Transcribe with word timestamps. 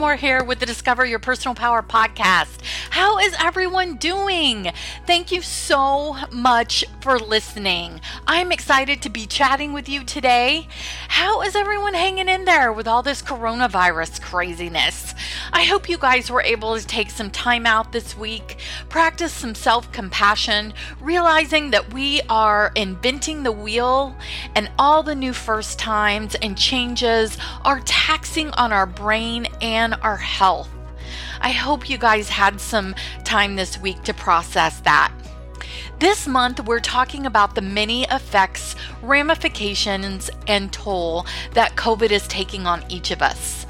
Moore 0.00 0.16
here 0.16 0.42
with 0.42 0.60
the 0.60 0.64
Discover 0.64 1.04
Your 1.04 1.18
Personal 1.18 1.54
Power 1.54 1.82
podcast. 1.82 2.64
How 2.88 3.18
is 3.18 3.36
everyone 3.38 3.96
doing? 3.96 4.72
Thank 5.06 5.30
you 5.30 5.42
so 5.42 6.16
much 6.32 6.86
for 7.02 7.18
listening. 7.18 8.00
I'm 8.26 8.50
excited 8.50 9.02
to 9.02 9.10
be 9.10 9.26
chatting 9.26 9.74
with 9.74 9.90
you 9.90 10.02
today. 10.02 10.68
How 11.08 11.42
is 11.42 11.54
everyone 11.54 11.92
hanging 11.92 12.30
in 12.30 12.46
there 12.46 12.72
with 12.72 12.88
all 12.88 13.02
this 13.02 13.20
coronavirus 13.20 14.22
craziness? 14.22 15.14
I 15.52 15.64
hope 15.64 15.88
you 15.88 15.98
guys 15.98 16.30
were 16.30 16.42
able 16.42 16.78
to 16.78 16.86
take 16.86 17.10
some 17.10 17.30
time 17.30 17.66
out 17.66 17.92
this 17.92 18.16
week, 18.16 18.56
practice 18.88 19.34
some 19.34 19.54
self 19.54 19.92
compassion, 19.92 20.72
realizing 21.00 21.72
that 21.72 21.92
we 21.92 22.22
are 22.30 22.72
inventing 22.74 23.42
the 23.42 23.52
wheel 23.52 24.16
and 24.54 24.70
all 24.78 25.02
the 25.02 25.14
new 25.14 25.34
first 25.34 25.78
times 25.78 26.34
and 26.36 26.56
changes 26.56 27.36
are 27.66 27.80
taxing 27.80 28.50
on 28.52 28.72
our 28.72 28.86
brain 28.86 29.46
and 29.60 29.89
our 29.94 30.16
health. 30.16 30.68
I 31.40 31.50
hope 31.50 31.88
you 31.88 31.98
guys 31.98 32.28
had 32.28 32.60
some 32.60 32.94
time 33.24 33.56
this 33.56 33.78
week 33.78 34.02
to 34.04 34.14
process 34.14 34.80
that. 34.80 35.12
This 35.98 36.26
month, 36.26 36.64
we're 36.64 36.80
talking 36.80 37.26
about 37.26 37.54
the 37.54 37.60
many 37.60 38.04
effects, 38.04 38.74
ramifications, 39.02 40.30
and 40.46 40.72
toll 40.72 41.26
that 41.52 41.76
COVID 41.76 42.10
is 42.10 42.26
taking 42.28 42.66
on 42.66 42.84
each 42.88 43.10
of 43.10 43.20
us. 43.20 43.66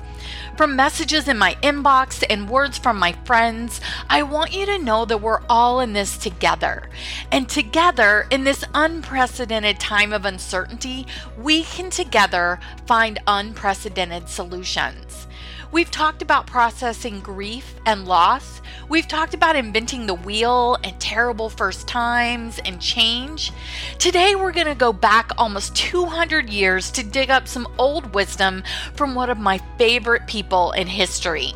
From 0.56 0.76
messages 0.76 1.26
in 1.26 1.38
my 1.38 1.54
inbox 1.62 2.22
and 2.28 2.50
words 2.50 2.76
from 2.76 2.98
my 2.98 3.12
friends, 3.24 3.80
I 4.10 4.22
want 4.22 4.52
you 4.52 4.66
to 4.66 4.78
know 4.78 5.06
that 5.06 5.22
we're 5.22 5.40
all 5.48 5.80
in 5.80 5.94
this 5.94 6.18
together. 6.18 6.90
And 7.32 7.48
together, 7.48 8.26
in 8.30 8.44
this 8.44 8.62
unprecedented 8.74 9.80
time 9.80 10.12
of 10.12 10.26
uncertainty, 10.26 11.06
we 11.38 11.62
can 11.64 11.88
together 11.88 12.60
find 12.86 13.18
unprecedented 13.26 14.28
solutions. 14.28 15.26
We've 15.72 15.90
talked 15.90 16.20
about 16.20 16.48
processing 16.48 17.20
grief 17.20 17.76
and 17.86 18.04
loss. 18.04 18.60
We've 18.88 19.06
talked 19.06 19.34
about 19.34 19.54
inventing 19.54 20.06
the 20.06 20.14
wheel 20.14 20.76
and 20.82 20.98
terrible 20.98 21.48
first 21.48 21.86
times 21.86 22.58
and 22.64 22.80
change. 22.80 23.52
Today, 23.96 24.34
we're 24.34 24.50
going 24.50 24.66
to 24.66 24.74
go 24.74 24.92
back 24.92 25.30
almost 25.38 25.76
200 25.76 26.50
years 26.50 26.90
to 26.90 27.04
dig 27.04 27.30
up 27.30 27.46
some 27.46 27.68
old 27.78 28.14
wisdom 28.14 28.64
from 28.94 29.14
one 29.14 29.30
of 29.30 29.38
my 29.38 29.58
favorite 29.78 30.26
people 30.26 30.72
in 30.72 30.88
history. 30.88 31.52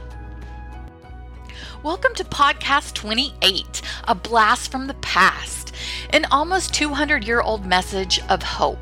Welcome 1.83 2.15
to 2.15 2.25
Podcast 2.25 2.95
28, 2.95 3.83
a 4.07 4.15
blast 4.15 4.71
from 4.71 4.87
the 4.87 4.95
past, 4.95 5.75
an 6.11 6.25
almost 6.31 6.73
200 6.73 7.27
year 7.27 7.41
old 7.41 7.67
message 7.67 8.21
of 8.29 8.45
hope. 8.45 8.79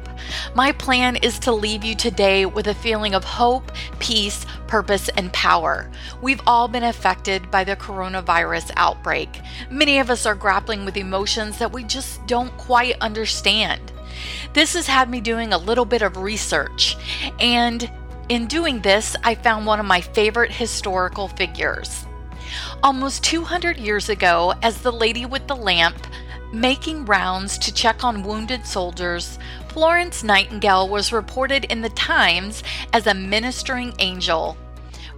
My 0.55 0.72
plan 0.72 1.16
is 1.16 1.38
to 1.41 1.53
leave 1.53 1.84
you 1.84 1.94
today 1.94 2.47
with 2.47 2.69
a 2.69 2.75
feeling 2.75 3.14
of 3.14 3.25
hope, 3.25 3.72
peace, 3.98 4.47
purpose, 4.73 5.11
and 5.19 5.31
power. 5.34 5.91
We've 6.23 6.41
all 6.47 6.67
been 6.67 6.83
affected 6.83 7.51
by 7.51 7.62
the 7.62 7.77
coronavirus 7.77 8.70
outbreak. 8.78 9.28
Many 9.69 9.98
of 9.98 10.09
us 10.09 10.25
are 10.25 10.34
grappling 10.34 10.87
with 10.87 10.97
emotions 10.97 11.59
that 11.59 11.73
we 11.73 11.84
just 11.84 12.27
don't 12.27 12.56
quite 12.56 12.97
understand. 13.03 13.93
This 14.55 14.73
has 14.73 14.87
had 14.87 15.11
me 15.11 15.20
doing 15.20 15.53
a 15.53 15.59
little 15.59 15.84
bit 15.84 16.00
of 16.00 16.17
research, 16.17 16.97
and 17.39 17.93
in 18.31 18.47
doing 18.47 18.81
this, 18.81 19.15
I 19.23 19.34
found 19.34 19.67
one 19.67 19.78
of 19.78 19.84
my 19.84 20.00
favorite 20.00 20.53
historical 20.53 21.28
figures. 21.28 22.06
Almost 22.83 23.25
200 23.25 23.77
years 23.77 24.09
ago, 24.09 24.55
as 24.62 24.81
the 24.81 24.91
lady 24.91 25.27
with 25.27 25.47
the 25.48 25.56
lamp, 25.56 26.06
making 26.53 27.06
rounds 27.06 27.56
to 27.58 27.72
check 27.72 28.05
on 28.05 28.22
wounded 28.22 28.67
soldiers, 28.67 29.39
Florence 29.69 30.22
Nightingale 30.22 30.89
was 30.89 31.12
reported 31.12 31.64
in 31.64 31.81
the 31.81 31.89
Times 31.91 32.62
as 32.92 33.06
a 33.06 33.14
ministering 33.14 33.94
angel 33.99 34.56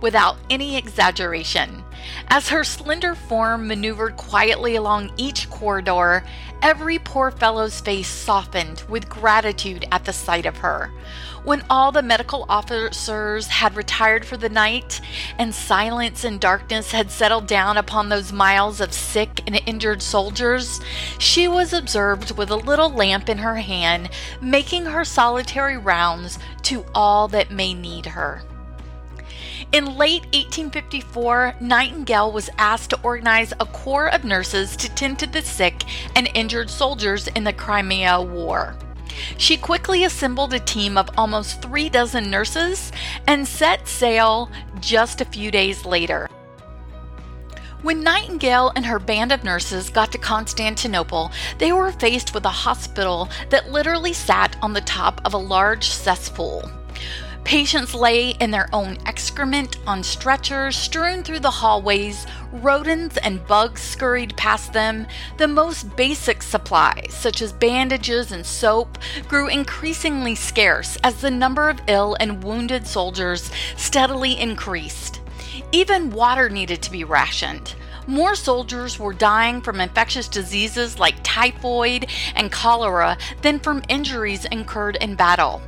without 0.00 0.36
any 0.48 0.76
exaggeration. 0.76 1.82
As 2.28 2.48
her 2.48 2.64
slender 2.64 3.14
form 3.14 3.68
maneuvered 3.68 4.16
quietly 4.16 4.76
along 4.76 5.12
each 5.16 5.48
corridor, 5.50 6.24
every 6.62 6.98
poor 6.98 7.30
fellow's 7.30 7.80
face 7.80 8.08
softened 8.08 8.82
with 8.88 9.08
gratitude 9.08 9.84
at 9.92 10.04
the 10.04 10.12
sight 10.12 10.46
of 10.46 10.56
her. 10.58 10.90
When 11.44 11.62
all 11.68 11.92
the 11.92 12.02
medical 12.02 12.46
officers 12.48 13.46
had 13.48 13.76
retired 13.76 14.24
for 14.24 14.38
the 14.38 14.48
night 14.48 15.02
and 15.38 15.54
silence 15.54 16.24
and 16.24 16.40
darkness 16.40 16.90
had 16.90 17.10
settled 17.10 17.46
down 17.46 17.76
upon 17.76 18.08
those 18.08 18.32
miles 18.32 18.80
of 18.80 18.94
sick 18.94 19.42
and 19.46 19.60
injured 19.66 20.00
soldiers, 20.00 20.80
she 21.18 21.46
was 21.46 21.74
observed 21.74 22.36
with 22.38 22.50
a 22.50 22.56
little 22.56 22.88
lamp 22.88 23.28
in 23.28 23.38
her 23.38 23.56
hand, 23.56 24.08
making 24.40 24.86
her 24.86 25.04
solitary 25.04 25.76
rounds 25.76 26.38
to 26.62 26.86
all 26.94 27.28
that 27.28 27.50
may 27.50 27.74
need 27.74 28.06
her. 28.06 28.42
In 29.74 29.96
late 29.96 30.22
1854, 30.26 31.56
Nightingale 31.58 32.30
was 32.30 32.48
asked 32.58 32.90
to 32.90 33.00
organize 33.02 33.52
a 33.58 33.66
corps 33.66 34.06
of 34.06 34.22
nurses 34.22 34.76
to 34.76 34.88
tend 34.94 35.18
to 35.18 35.26
the 35.26 35.42
sick 35.42 35.82
and 36.14 36.30
injured 36.32 36.70
soldiers 36.70 37.26
in 37.26 37.42
the 37.42 37.52
Crimea 37.52 38.22
War. 38.22 38.76
She 39.36 39.56
quickly 39.56 40.04
assembled 40.04 40.54
a 40.54 40.60
team 40.60 40.96
of 40.96 41.10
almost 41.18 41.60
three 41.60 41.88
dozen 41.88 42.30
nurses 42.30 42.92
and 43.26 43.48
set 43.48 43.88
sail 43.88 44.48
just 44.78 45.20
a 45.20 45.24
few 45.24 45.50
days 45.50 45.84
later. 45.84 46.28
When 47.82 48.04
Nightingale 48.04 48.70
and 48.76 48.86
her 48.86 49.00
band 49.00 49.32
of 49.32 49.42
nurses 49.42 49.90
got 49.90 50.12
to 50.12 50.18
Constantinople, 50.18 51.32
they 51.58 51.72
were 51.72 51.90
faced 51.90 52.32
with 52.32 52.44
a 52.44 52.60
hospital 52.62 53.28
that 53.50 53.72
literally 53.72 54.12
sat 54.12 54.56
on 54.62 54.72
the 54.72 54.82
top 54.82 55.20
of 55.24 55.34
a 55.34 55.36
large 55.36 55.88
cesspool. 55.88 56.70
Patients 57.44 57.94
lay 57.94 58.30
in 58.30 58.50
their 58.50 58.68
own 58.72 58.96
excrement 59.04 59.76
on 59.86 60.02
stretchers 60.02 60.76
strewn 60.76 61.22
through 61.22 61.40
the 61.40 61.50
hallways. 61.50 62.26
Rodents 62.50 63.18
and 63.18 63.46
bugs 63.46 63.82
scurried 63.82 64.34
past 64.36 64.72
them. 64.72 65.06
The 65.36 65.46
most 65.46 65.94
basic 65.94 66.42
supplies, 66.42 67.12
such 67.12 67.42
as 67.42 67.52
bandages 67.52 68.32
and 68.32 68.46
soap, 68.46 68.98
grew 69.28 69.48
increasingly 69.48 70.34
scarce 70.34 70.96
as 71.04 71.20
the 71.20 71.30
number 71.30 71.68
of 71.68 71.82
ill 71.86 72.16
and 72.18 72.42
wounded 72.42 72.86
soldiers 72.86 73.50
steadily 73.76 74.40
increased. 74.40 75.20
Even 75.70 76.10
water 76.10 76.48
needed 76.48 76.80
to 76.82 76.90
be 76.90 77.04
rationed. 77.04 77.74
More 78.06 78.34
soldiers 78.34 78.98
were 78.98 79.12
dying 79.12 79.60
from 79.60 79.80
infectious 79.80 80.28
diseases 80.28 80.98
like 80.98 81.14
typhoid 81.22 82.06
and 82.34 82.50
cholera 82.50 83.18
than 83.42 83.60
from 83.60 83.82
injuries 83.88 84.46
incurred 84.46 84.96
in 84.96 85.14
battle. 85.14 85.62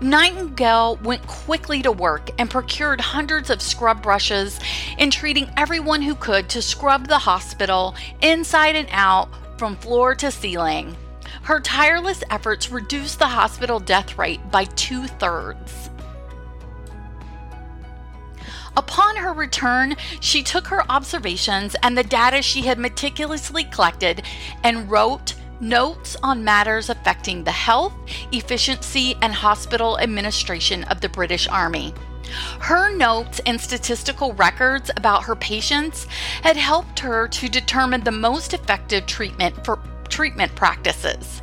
Nightingale 0.00 0.96
went 1.02 1.26
quickly 1.26 1.82
to 1.82 1.92
work 1.92 2.30
and 2.38 2.50
procured 2.50 3.00
hundreds 3.00 3.50
of 3.50 3.62
scrub 3.62 4.02
brushes, 4.02 4.60
entreating 4.98 5.50
everyone 5.56 6.02
who 6.02 6.14
could 6.14 6.48
to 6.50 6.62
scrub 6.62 7.08
the 7.08 7.18
hospital 7.18 7.94
inside 8.20 8.76
and 8.76 8.88
out 8.90 9.28
from 9.58 9.76
floor 9.76 10.14
to 10.14 10.30
ceiling. 10.30 10.96
Her 11.42 11.60
tireless 11.60 12.24
efforts 12.30 12.70
reduced 12.70 13.18
the 13.18 13.28
hospital 13.28 13.78
death 13.78 14.18
rate 14.18 14.50
by 14.50 14.64
two 14.64 15.06
thirds. 15.06 15.90
Upon 18.76 19.16
her 19.16 19.32
return, 19.32 19.96
she 20.20 20.42
took 20.42 20.66
her 20.66 20.84
observations 20.90 21.76
and 21.82 21.96
the 21.96 22.02
data 22.02 22.42
she 22.42 22.62
had 22.62 22.78
meticulously 22.78 23.64
collected 23.64 24.22
and 24.64 24.90
wrote 24.90 25.35
Notes 25.60 26.16
on 26.22 26.44
matters 26.44 26.90
affecting 26.90 27.42
the 27.42 27.50
health, 27.50 27.94
efficiency, 28.30 29.14
and 29.22 29.32
hospital 29.32 29.98
administration 29.98 30.84
of 30.84 31.00
the 31.00 31.08
British 31.08 31.48
Army. 31.48 31.94
Her 32.60 32.94
notes 32.94 33.40
and 33.46 33.58
statistical 33.60 34.34
records 34.34 34.90
about 34.96 35.24
her 35.24 35.36
patients 35.36 36.06
had 36.42 36.56
helped 36.56 36.98
her 37.00 37.28
to 37.28 37.48
determine 37.48 38.02
the 38.02 38.12
most 38.12 38.52
effective 38.52 39.06
treatment 39.06 39.64
for 39.64 39.78
treatment 40.08 40.54
practices. 40.54 41.40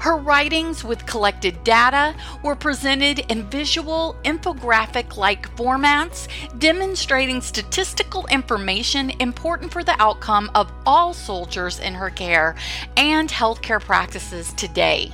Her 0.00 0.16
writings 0.16 0.84
with 0.84 1.06
collected 1.06 1.62
data 1.64 2.14
were 2.42 2.56
presented 2.56 3.20
in 3.30 3.48
visual, 3.50 4.16
infographic 4.24 5.16
like 5.16 5.54
formats, 5.56 6.28
demonstrating 6.58 7.40
statistical 7.40 8.26
information 8.26 9.10
important 9.20 9.72
for 9.72 9.84
the 9.84 10.00
outcome 10.02 10.50
of 10.54 10.72
all 10.86 11.14
soldiers 11.14 11.78
in 11.78 11.94
her 11.94 12.10
care 12.10 12.54
and 12.96 13.28
healthcare 13.28 13.80
practices 13.80 14.52
today. 14.54 15.12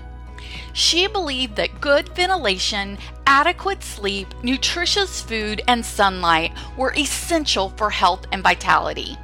She 0.73 1.07
believed 1.07 1.57
that 1.57 1.81
good 1.81 2.09
ventilation, 2.11 2.99
adequate 3.27 3.83
sleep, 3.83 4.33
nutritious 4.43 5.21
food, 5.21 5.61
and 5.67 5.85
sunlight 5.85 6.53
were 6.77 6.95
essential 6.95 7.71
for 7.71 7.91
health 7.91 8.27
and 8.33 8.43
vitality. 8.43 9.19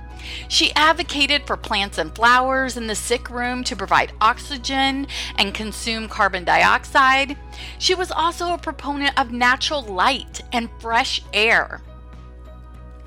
She 0.48 0.72
advocated 0.74 1.46
for 1.46 1.56
plants 1.56 1.98
and 1.98 2.14
flowers 2.14 2.76
in 2.76 2.86
the 2.86 2.94
sick 2.94 3.30
room 3.30 3.64
to 3.64 3.76
provide 3.76 4.12
oxygen 4.20 5.06
and 5.36 5.54
consume 5.54 6.08
carbon 6.08 6.44
dioxide. 6.44 7.36
She 7.78 7.94
was 7.94 8.10
also 8.10 8.52
a 8.52 8.58
proponent 8.58 9.18
of 9.18 9.32
natural 9.32 9.82
light 9.82 10.40
and 10.52 10.68
fresh 10.80 11.22
air. 11.32 11.82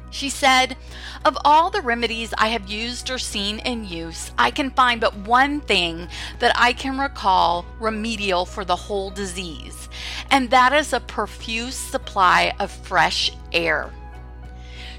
She 0.10 0.30
said, 0.30 0.78
Of 1.26 1.38
all 1.44 1.70
the 1.70 1.82
remedies 1.82 2.34
I 2.38 2.48
have 2.48 2.70
used 2.70 3.10
or 3.10 3.18
seen 3.18 3.60
in 3.60 3.84
use, 3.84 4.32
I 4.38 4.52
can 4.52 4.72
find 4.72 5.02
but 5.02 5.16
one 5.16 5.60
thing 5.62 6.08
that 6.40 6.54
I 6.56 6.74
can 6.74 6.98
recall 6.98 7.66
remedial 7.80 8.46
for 8.46 8.64
the 8.64 8.76
whole 8.76 9.10
disease, 9.10 9.90
and 10.32 10.50
that 10.50 10.74
is 10.74 10.94
a 10.94 11.02
profuse 11.02 11.76
supply 11.76 12.54
of 12.60 12.72
fresh 12.72 13.32
air. 13.52 13.92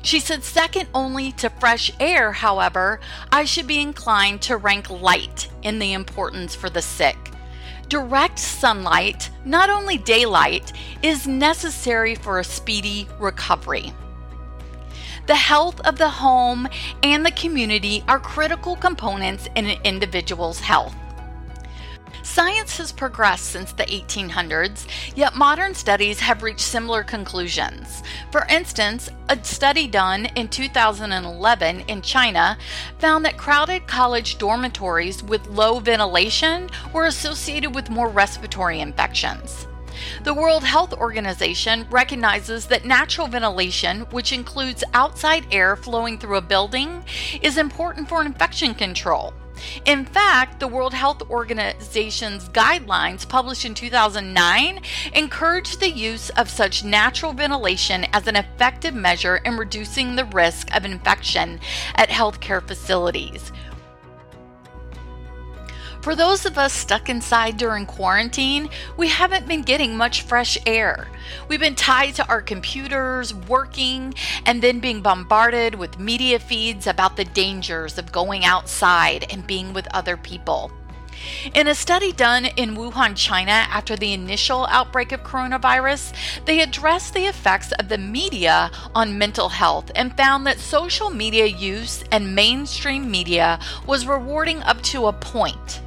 She 0.02 0.20
said, 0.20 0.44
second 0.44 0.88
only 0.94 1.32
to 1.32 1.50
fresh 1.50 1.92
air, 2.00 2.32
however, 2.32 3.00
I 3.30 3.44
should 3.44 3.66
be 3.66 3.80
inclined 3.80 4.42
to 4.42 4.56
rank 4.56 4.90
light 4.90 5.48
in 5.62 5.78
the 5.78 5.92
importance 5.92 6.54
for 6.54 6.70
the 6.70 6.82
sick. 6.82 7.16
Direct 7.88 8.38
sunlight, 8.38 9.30
not 9.44 9.70
only 9.70 9.96
daylight, 9.98 10.72
is 11.02 11.26
necessary 11.26 12.14
for 12.14 12.38
a 12.38 12.44
speedy 12.44 13.08
recovery. 13.18 13.92
The 15.26 15.34
health 15.34 15.80
of 15.86 15.98
the 15.98 16.08
home 16.08 16.68
and 17.02 17.24
the 17.24 17.30
community 17.30 18.02
are 18.08 18.18
critical 18.18 18.76
components 18.76 19.48
in 19.56 19.66
an 19.66 19.78
individual's 19.84 20.60
health. 20.60 20.94
Science 22.30 22.76
has 22.76 22.92
progressed 22.92 23.46
since 23.46 23.72
the 23.72 23.84
1800s, 23.84 24.86
yet 25.16 25.34
modern 25.34 25.74
studies 25.74 26.20
have 26.20 26.42
reached 26.42 26.60
similar 26.60 27.02
conclusions. 27.02 28.02
For 28.30 28.46
instance, 28.50 29.08
a 29.30 29.42
study 29.42 29.88
done 29.88 30.26
in 30.36 30.48
2011 30.48 31.80
in 31.80 32.02
China 32.02 32.58
found 32.98 33.24
that 33.24 33.38
crowded 33.38 33.86
college 33.86 34.36
dormitories 34.36 35.22
with 35.22 35.48
low 35.48 35.80
ventilation 35.80 36.68
were 36.92 37.06
associated 37.06 37.74
with 37.74 37.90
more 37.90 38.08
respiratory 38.08 38.80
infections. 38.80 39.66
The 40.22 40.34
World 40.34 40.62
Health 40.62 40.92
Organization 40.92 41.86
recognizes 41.90 42.66
that 42.66 42.84
natural 42.84 43.26
ventilation, 43.26 44.02
which 44.10 44.32
includes 44.32 44.84
outside 44.92 45.46
air 45.50 45.76
flowing 45.76 46.18
through 46.18 46.36
a 46.36 46.42
building, 46.42 47.02
is 47.40 47.56
important 47.56 48.06
for 48.06 48.22
infection 48.22 48.74
control. 48.74 49.32
In 49.84 50.04
fact, 50.04 50.60
the 50.60 50.68
World 50.68 50.94
Health 50.94 51.22
Organization's 51.30 52.48
guidelines 52.48 53.28
published 53.28 53.64
in 53.64 53.74
2009 53.74 54.80
encourage 55.14 55.76
the 55.76 55.90
use 55.90 56.30
of 56.30 56.50
such 56.50 56.84
natural 56.84 57.32
ventilation 57.32 58.06
as 58.12 58.26
an 58.26 58.36
effective 58.36 58.94
measure 58.94 59.36
in 59.36 59.56
reducing 59.56 60.16
the 60.16 60.24
risk 60.26 60.74
of 60.74 60.84
infection 60.84 61.60
at 61.94 62.08
healthcare 62.08 62.66
facilities. 62.66 63.52
For 66.08 66.16
those 66.16 66.46
of 66.46 66.56
us 66.56 66.72
stuck 66.72 67.10
inside 67.10 67.58
during 67.58 67.84
quarantine, 67.84 68.70
we 68.96 69.08
haven't 69.08 69.46
been 69.46 69.60
getting 69.60 69.94
much 69.94 70.22
fresh 70.22 70.56
air. 70.64 71.06
We've 71.48 71.60
been 71.60 71.74
tied 71.74 72.14
to 72.14 72.26
our 72.28 72.40
computers, 72.40 73.34
working, 73.34 74.14
and 74.46 74.62
then 74.62 74.80
being 74.80 75.02
bombarded 75.02 75.74
with 75.74 75.98
media 75.98 76.38
feeds 76.38 76.86
about 76.86 77.18
the 77.18 77.26
dangers 77.26 77.98
of 77.98 78.10
going 78.10 78.46
outside 78.46 79.26
and 79.30 79.46
being 79.46 79.74
with 79.74 79.86
other 79.92 80.16
people. 80.16 80.72
In 81.52 81.66
a 81.66 81.74
study 81.74 82.12
done 82.12 82.46
in 82.56 82.74
Wuhan, 82.74 83.14
China, 83.14 83.66
after 83.68 83.94
the 83.94 84.14
initial 84.14 84.64
outbreak 84.70 85.12
of 85.12 85.22
coronavirus, 85.22 86.14
they 86.46 86.62
addressed 86.62 87.12
the 87.12 87.26
effects 87.26 87.72
of 87.72 87.90
the 87.90 87.98
media 87.98 88.70
on 88.94 89.18
mental 89.18 89.50
health 89.50 89.90
and 89.94 90.16
found 90.16 90.46
that 90.46 90.58
social 90.58 91.10
media 91.10 91.44
use 91.44 92.02
and 92.10 92.34
mainstream 92.34 93.10
media 93.10 93.60
was 93.86 94.06
rewarding 94.06 94.62
up 94.62 94.80
to 94.84 95.08
a 95.08 95.12
point. 95.12 95.82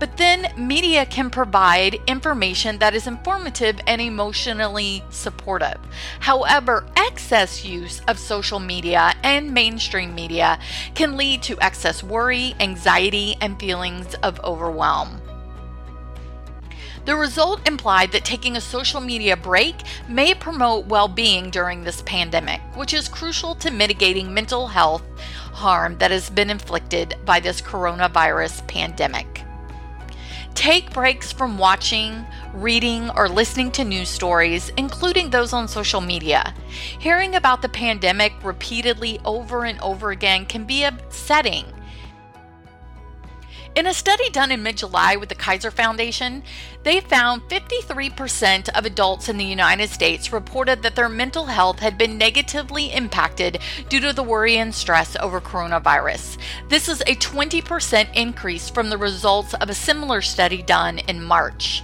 But 0.00 0.16
then 0.16 0.50
media 0.56 1.04
can 1.04 1.28
provide 1.28 2.00
information 2.06 2.78
that 2.78 2.94
is 2.94 3.06
informative 3.06 3.78
and 3.86 4.00
emotionally 4.00 5.04
supportive. 5.10 5.78
However, 6.20 6.86
excess 6.96 7.66
use 7.66 8.00
of 8.08 8.18
social 8.18 8.58
media 8.58 9.12
and 9.22 9.52
mainstream 9.52 10.14
media 10.14 10.58
can 10.94 11.18
lead 11.18 11.42
to 11.42 11.58
excess 11.60 12.02
worry, 12.02 12.54
anxiety, 12.60 13.36
and 13.42 13.60
feelings 13.60 14.14
of 14.22 14.40
overwhelm. 14.40 15.20
The 17.04 17.16
result 17.16 17.68
implied 17.68 18.12
that 18.12 18.24
taking 18.24 18.56
a 18.56 18.60
social 18.60 19.02
media 19.02 19.36
break 19.36 19.74
may 20.08 20.32
promote 20.32 20.86
well 20.86 21.08
being 21.08 21.50
during 21.50 21.84
this 21.84 22.00
pandemic, 22.02 22.62
which 22.74 22.94
is 22.94 23.06
crucial 23.06 23.54
to 23.56 23.70
mitigating 23.70 24.32
mental 24.32 24.66
health 24.66 25.02
harm 25.52 25.98
that 25.98 26.10
has 26.10 26.30
been 26.30 26.48
inflicted 26.48 27.16
by 27.26 27.38
this 27.38 27.60
coronavirus 27.60 28.66
pandemic. 28.66 29.44
Take 30.54 30.92
breaks 30.92 31.32
from 31.32 31.58
watching, 31.58 32.26
reading, 32.52 33.10
or 33.10 33.28
listening 33.28 33.70
to 33.72 33.84
news 33.84 34.08
stories, 34.08 34.70
including 34.76 35.30
those 35.30 35.52
on 35.52 35.68
social 35.68 36.00
media. 36.00 36.54
Hearing 36.98 37.34
about 37.34 37.62
the 37.62 37.68
pandemic 37.68 38.32
repeatedly 38.42 39.20
over 39.24 39.64
and 39.64 39.80
over 39.80 40.10
again 40.10 40.46
can 40.46 40.64
be 40.64 40.84
upsetting 40.84 41.66
in 43.76 43.86
a 43.86 43.94
study 43.94 44.28
done 44.30 44.50
in 44.50 44.62
mid 44.62 44.78
July 44.78 45.16
with 45.16 45.28
the 45.28 45.34
Kaiser 45.34 45.70
Foundation, 45.70 46.42
they 46.82 47.00
found 47.00 47.42
53% 47.42 48.68
of 48.70 48.84
adults 48.84 49.28
in 49.28 49.36
the 49.36 49.44
United 49.44 49.90
States 49.90 50.32
reported 50.32 50.82
that 50.82 50.96
their 50.96 51.08
mental 51.08 51.46
health 51.46 51.78
had 51.78 51.96
been 51.96 52.18
negatively 52.18 52.92
impacted 52.92 53.58
due 53.88 54.00
to 54.00 54.12
the 54.12 54.22
worry 54.22 54.56
and 54.56 54.74
stress 54.74 55.16
over 55.20 55.40
coronavirus. 55.40 56.38
This 56.68 56.88
is 56.88 57.00
a 57.02 57.16
20% 57.16 58.08
increase 58.14 58.68
from 58.68 58.90
the 58.90 58.98
results 58.98 59.54
of 59.54 59.70
a 59.70 59.74
similar 59.74 60.20
study 60.20 60.62
done 60.62 60.98
in 61.00 61.22
March. 61.22 61.82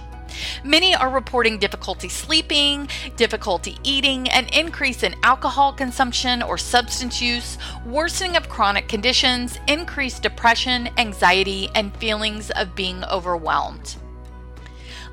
Many 0.63 0.95
are 0.95 1.09
reporting 1.09 1.57
difficulty 1.57 2.09
sleeping, 2.09 2.89
difficulty 3.15 3.77
eating, 3.83 4.27
an 4.29 4.47
increase 4.47 5.03
in 5.03 5.15
alcohol 5.23 5.73
consumption 5.73 6.41
or 6.41 6.57
substance 6.57 7.21
use, 7.21 7.57
worsening 7.85 8.35
of 8.35 8.49
chronic 8.49 8.87
conditions, 8.87 9.59
increased 9.67 10.23
depression, 10.23 10.89
anxiety, 10.97 11.69
and 11.75 11.95
feelings 11.97 12.51
of 12.51 12.75
being 12.75 13.03
overwhelmed. 13.05 13.95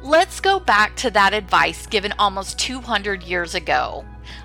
Let's 0.03 0.39
go 0.41 0.61
back 0.61 0.97
to 0.97 1.11
that 1.13 1.33
advice 1.33 1.87
given 1.87 2.13
almost 2.19 2.59
200 2.59 3.23
years 3.23 3.55
ago. 3.55 4.05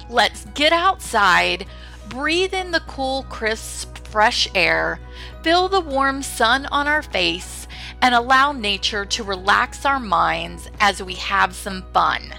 Let's 0.10 0.46
get 0.54 0.72
outside, 0.72 1.66
breathe 2.08 2.54
in 2.54 2.72
the 2.72 2.80
cool, 2.82 3.24
crisp, 3.24 3.98
fresh 4.08 4.48
air, 4.56 5.00
feel 5.44 5.68
the 5.68 5.82
warm 5.82 6.24
sun 6.24 6.66
on 6.68 6.88
our 6.88 7.02
face, 7.02 7.59
and 8.02 8.16
allow 8.16 8.52
nature 8.52 9.06
to 9.06 9.24
relax 9.24 9.86
our 9.86 10.00
minds 10.00 10.70
as 10.80 11.04
we 11.04 11.16
have 11.16 11.54
some 11.54 11.84
fun. 11.94 12.34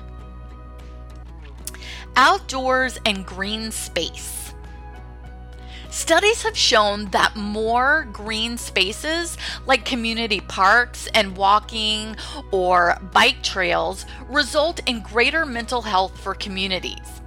Outdoors 2.16 2.98
and 3.06 3.24
green 3.24 3.70
space. 3.70 4.52
Studies 5.90 6.42
have 6.44 6.56
shown 6.56 7.06
that 7.06 7.34
more 7.34 8.06
green 8.12 8.56
spaces, 8.56 9.36
like 9.66 9.84
community 9.84 10.40
parks 10.40 11.08
and 11.14 11.36
walking 11.36 12.16
or 12.52 12.96
bike 13.12 13.42
trails, 13.42 14.06
result 14.28 14.80
in 14.88 15.00
greater 15.00 15.44
mental 15.44 15.82
health 15.82 16.16
for 16.18 16.34
communities. 16.34 17.19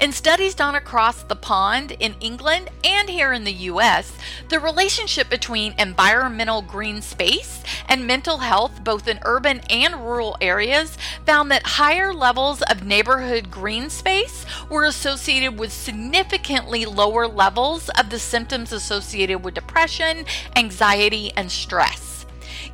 In 0.00 0.12
studies 0.12 0.54
done 0.54 0.74
across 0.74 1.22
the 1.22 1.36
pond 1.36 1.92
in 1.92 2.14
England 2.20 2.70
and 2.84 3.08
here 3.08 3.32
in 3.32 3.44
the 3.44 3.52
US, 3.52 4.12
the 4.48 4.60
relationship 4.60 5.28
between 5.28 5.74
environmental 5.78 6.62
green 6.62 7.02
space 7.02 7.62
and 7.88 8.06
mental 8.06 8.38
health, 8.38 8.82
both 8.84 9.08
in 9.08 9.18
urban 9.24 9.60
and 9.70 9.96
rural 9.96 10.36
areas, 10.40 10.96
found 11.26 11.50
that 11.50 11.62
higher 11.64 12.12
levels 12.12 12.62
of 12.62 12.84
neighborhood 12.84 13.50
green 13.50 13.90
space 13.90 14.44
were 14.70 14.84
associated 14.84 15.58
with 15.58 15.72
significantly 15.72 16.84
lower 16.84 17.26
levels 17.26 17.88
of 17.90 18.10
the 18.10 18.18
symptoms 18.18 18.72
associated 18.72 19.44
with 19.44 19.54
depression, 19.54 20.24
anxiety, 20.56 21.32
and 21.36 21.50
stress. 21.50 22.07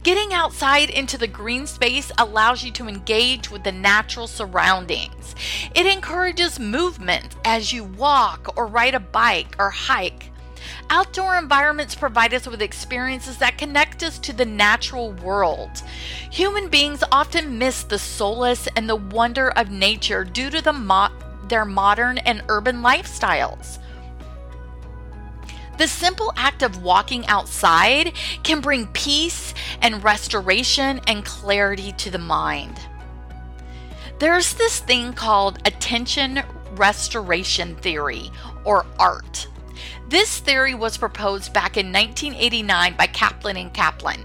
Getting 0.05 0.35
outside 0.35 0.91
into 0.91 1.17
the 1.17 1.27
green 1.27 1.67
space 1.67 2.13
allows 2.19 2.63
you 2.63 2.71
to 2.73 2.89
engage 2.89 3.51
with 3.51 3.65
the 3.65 3.73
natural 3.73 4.27
surroundings. 4.27 5.35
It 5.75 5.87
encourages 5.87 6.61
movement 6.61 7.35
as 7.47 7.73
you 7.73 7.85
walk 7.85 8.53
or 8.55 8.67
ride 8.67 8.95
a 8.95 9.01
bike 9.01 9.57
or 9.59 9.71
hike. 9.71 10.31
Outdoor 10.91 11.39
environments 11.39 11.95
provide 11.95 12.35
us 12.35 12.47
with 12.47 12.61
experiences 12.61 13.39
that 13.39 13.57
connect 13.57 14.03
us 14.03 14.19
to 14.19 14.35
the 14.35 14.45
natural 14.45 15.13
world. 15.13 15.83
Human 16.31 16.69
beings 16.69 17.03
often 17.11 17.57
miss 17.57 17.83
the 17.83 17.99
solace 17.99 18.69
and 18.77 18.87
the 18.87 18.97
wonder 18.97 19.53
of 19.53 19.71
nature 19.71 20.23
due 20.23 20.51
to 20.51 20.61
the 20.61 20.75
mo- 20.75 21.13
their 21.49 21.65
modern 21.65 22.19
and 22.19 22.43
urban 22.49 22.83
lifestyles. 22.83 23.79
The 25.77 25.89
simple 25.89 26.33
act 26.37 26.63
of 26.63 26.83
walking 26.83 27.27
outside 27.27 28.13
can 28.43 28.61
bring 28.61 28.87
peace 28.89 29.55
and 29.83 30.03
restoration 30.05 31.01
and 31.07 31.25
clarity 31.25 31.93
to 31.93 32.11
the 32.11 32.19
mind. 32.19 32.79
There's 34.21 34.55
this 34.55 34.79
thing 34.79 35.13
called 35.13 35.59
attention 35.67 36.43
restoration 36.77 37.77
theory, 37.77 38.31
or 38.65 38.87
ART. 38.99 39.49
This 40.09 40.39
theory 40.39 40.75
was 40.75 40.97
proposed 40.97 41.53
back 41.53 41.77
in 41.77 41.93
1989 41.93 42.97
by 42.97 43.07
Kaplan 43.07 43.57
and 43.57 43.73
Kaplan. 43.73 44.25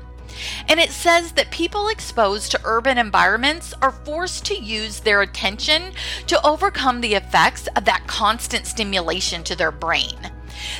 And 0.67 0.79
it 0.79 0.91
says 0.91 1.33
that 1.33 1.51
people 1.51 1.89
exposed 1.89 2.51
to 2.51 2.61
urban 2.63 2.97
environments 2.97 3.73
are 3.81 3.91
forced 3.91 4.45
to 4.45 4.55
use 4.55 4.99
their 4.99 5.21
attention 5.21 5.91
to 6.27 6.47
overcome 6.47 7.01
the 7.01 7.15
effects 7.15 7.67
of 7.75 7.85
that 7.85 8.07
constant 8.07 8.65
stimulation 8.65 9.43
to 9.43 9.55
their 9.55 9.71
brain. 9.71 10.31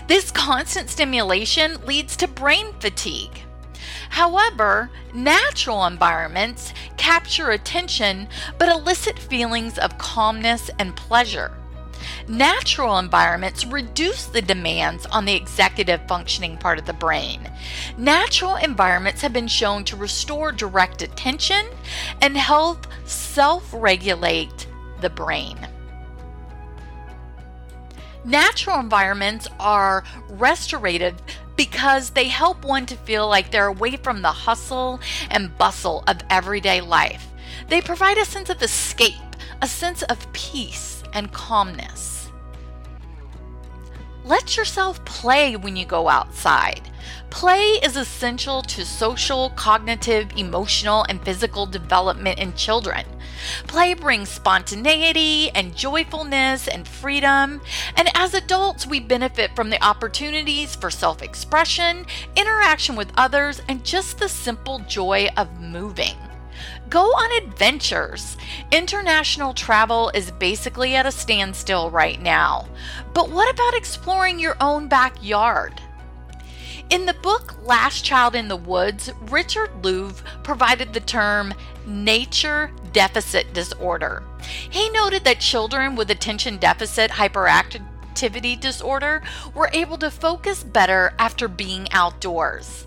This 0.07 0.31
constant 0.31 0.89
stimulation 0.89 1.86
leads 1.86 2.15
to 2.17 2.27
brain 2.27 2.74
fatigue. 2.79 3.43
However, 4.09 4.89
natural 5.13 5.86
environments 5.86 6.74
capture 6.98 7.51
attention 7.51 8.27
but 8.57 8.69
elicit 8.69 9.19
feelings 9.19 9.77
of 9.77 9.98
calmness 9.98 10.69
and 10.79 10.95
pleasure. 10.95 11.53
Natural 12.27 12.98
environments 12.98 13.65
reduce 13.65 14.25
the 14.25 14.41
demands 14.41 15.05
on 15.07 15.25
the 15.25 15.36
executive 15.36 16.07
functioning 16.07 16.57
part 16.57 16.79
of 16.79 16.86
the 16.86 16.93
brain. 16.93 17.50
Natural 17.98 18.55
environments 18.55 19.21
have 19.21 19.33
been 19.33 19.48
shown 19.48 19.83
to 19.86 19.95
restore 19.95 20.51
direct 20.51 21.01
attention 21.01 21.67
and 22.21 22.38
help 22.38 22.88
self 23.05 23.69
regulate 23.74 24.67
the 25.01 25.09
brain. 25.09 25.69
Natural 28.26 28.80
environments 28.80 29.48
are 29.60 30.04
restorative 30.30 31.16
because 31.56 32.12
they 32.12 32.28
help 32.28 32.64
one 32.64 32.86
to 32.86 32.96
feel 32.96 33.28
like 33.28 33.52
they're 33.52 33.68
away 33.68 33.96
from 33.96 34.22
the 34.22 34.32
hustle 34.32 35.00
and 35.30 35.58
bustle 35.58 36.04
of 36.08 36.18
everyday 36.30 36.82
life. 36.82 37.28
They 37.68 37.82
provide 37.82 38.18
a 38.18 38.26
sense 38.26 38.50
of 38.50 38.62
escape, 38.62 39.14
a 39.62 39.68
sense 39.68 40.04
of 40.04 40.32
peace 40.34 41.04
and 41.14 41.32
calmness. 41.32 42.30
Let 44.26 44.58
yourself 44.58 45.04
play 45.06 45.56
when 45.56 45.76
you 45.76 45.86
go 45.86 46.08
outside. 46.08 46.88
Play 47.30 47.80
is 47.84 47.96
essential 47.96 48.62
to 48.63 48.86
social, 48.86 49.51
cognitive, 49.51 50.32
emotional, 50.36 51.06
and 51.10 51.24
physical 51.24 51.66
development 51.66 52.39
in 52.39 52.54
children. 52.54 53.06
Play 53.68 53.94
brings 53.94 54.30
spontaneity 54.30 55.50
and 55.51 55.75
joyfulness 55.75 56.68
and 56.68 56.88
freedom, 56.88 57.62
and 57.96 58.10
as 58.16 58.34
adults, 58.34 58.86
we 58.88 59.00
benefit 59.00 59.56
from 59.56 59.70
the 59.70 59.84
opportunities 59.84 60.75
for 60.75 60.89
self 60.89 61.22
expression, 61.22 62.06
interaction 62.36 62.96
with 62.96 63.12
others, 63.16 63.62
and 63.68 63.86
just 63.86 64.18
the 64.18 64.30
simple 64.30 64.80
joy 64.80 65.30
of 65.38 65.62
moving. 65.62 66.16
Go 66.89 67.04
on 67.04 67.44
adventures. 67.44 68.36
International 68.72 69.54
travel 69.54 70.12
is 70.13 70.32
basically 70.32 70.96
at 70.96 71.06
a 71.06 71.12
standstill 71.12 71.92
right 71.92 72.22
now. 72.22 72.68
But 73.13 73.30
what 73.30 73.54
about 73.54 73.75
exploring 73.75 74.39
your 74.39 74.58
own 74.60 74.88
backyard? 74.88 75.82
In 76.89 77.05
the 77.05 77.13
book 77.13 77.53
Last 77.63 78.03
Child 78.03 78.34
in 78.34 78.48
the 78.48 78.55
Woods, 78.55 79.12
Richard 79.29 79.69
Louv 79.84 80.24
provided 80.43 80.91
the 80.91 81.00
term 81.00 81.53
nature 81.86 82.72
deficit 82.93 83.53
disorder. 83.53 84.24
He 84.72 84.89
noted 84.89 85.24
that 85.24 85.39
children 85.39 85.96
with 85.96 86.10
attention 86.10 86.58
deficit 86.58 87.12
hyperactivity 87.12 88.60
disorder 88.60 89.22
were 89.53 89.69
able 89.72 90.00
to 90.00 90.10
focus 90.10 90.63
better 90.63 91.13
after 91.19 91.48
being 91.48 91.88
outdoors. 91.91 92.86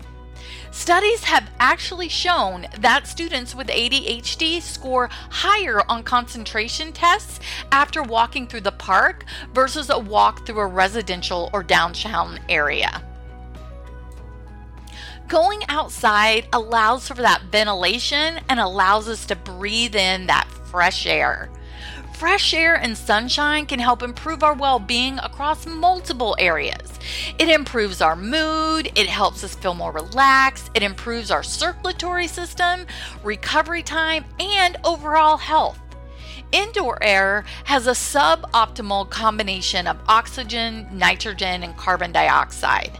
Studies 0.71 1.23
have 1.23 1.49
actually 1.61 2.09
shown 2.09 2.65
that 2.79 3.07
students 3.07 3.55
with 3.55 3.67
ADHD 3.67 4.61
score 4.61 5.07
higher 5.29 5.81
on 5.89 6.03
concentration 6.03 6.91
tests 6.91 7.39
after 7.71 8.03
walking 8.03 8.47
through 8.47 8.61
the 8.61 8.71
park 8.73 9.23
versus 9.53 9.89
a 9.89 9.97
walk 9.97 10.45
through 10.45 10.59
a 10.59 10.67
residential 10.67 11.49
or 11.53 11.63
downtown 11.63 12.37
area. 12.49 13.01
Going 15.33 15.63
outside 15.67 16.47
allows 16.53 17.07
for 17.07 17.15
that 17.15 17.41
ventilation 17.51 18.39
and 18.49 18.59
allows 18.59 19.09
us 19.09 19.25
to 19.25 19.35
breathe 19.35 19.95
in 19.95 20.27
that 20.27 20.47
fresh 20.65 21.07
air. 21.07 21.49
Fresh 22.13 22.53
air 22.53 22.75
and 22.75 22.95
sunshine 22.95 23.65
can 23.65 23.79
help 23.79 24.03
improve 24.03 24.43
our 24.43 24.53
well 24.53 24.77
being 24.77 25.17
across 25.17 25.65
multiple 25.65 26.35
areas. 26.37 26.99
It 27.39 27.49
improves 27.49 27.99
our 27.99 28.15
mood, 28.15 28.91
it 28.93 29.07
helps 29.07 29.43
us 29.43 29.55
feel 29.55 29.73
more 29.73 29.91
relaxed, 29.91 30.69
it 30.75 30.83
improves 30.83 31.31
our 31.31 31.41
circulatory 31.41 32.27
system, 32.27 32.85
recovery 33.23 33.81
time, 33.81 34.25
and 34.39 34.77
overall 34.83 35.37
health. 35.37 35.79
Indoor 36.51 37.01
air 37.01 37.43
has 37.63 37.87
a 37.87 37.93
suboptimal 37.93 39.09
combination 39.09 39.87
of 39.87 39.97
oxygen, 40.07 40.87
nitrogen, 40.91 41.63
and 41.63 41.75
carbon 41.75 42.11
dioxide 42.11 42.99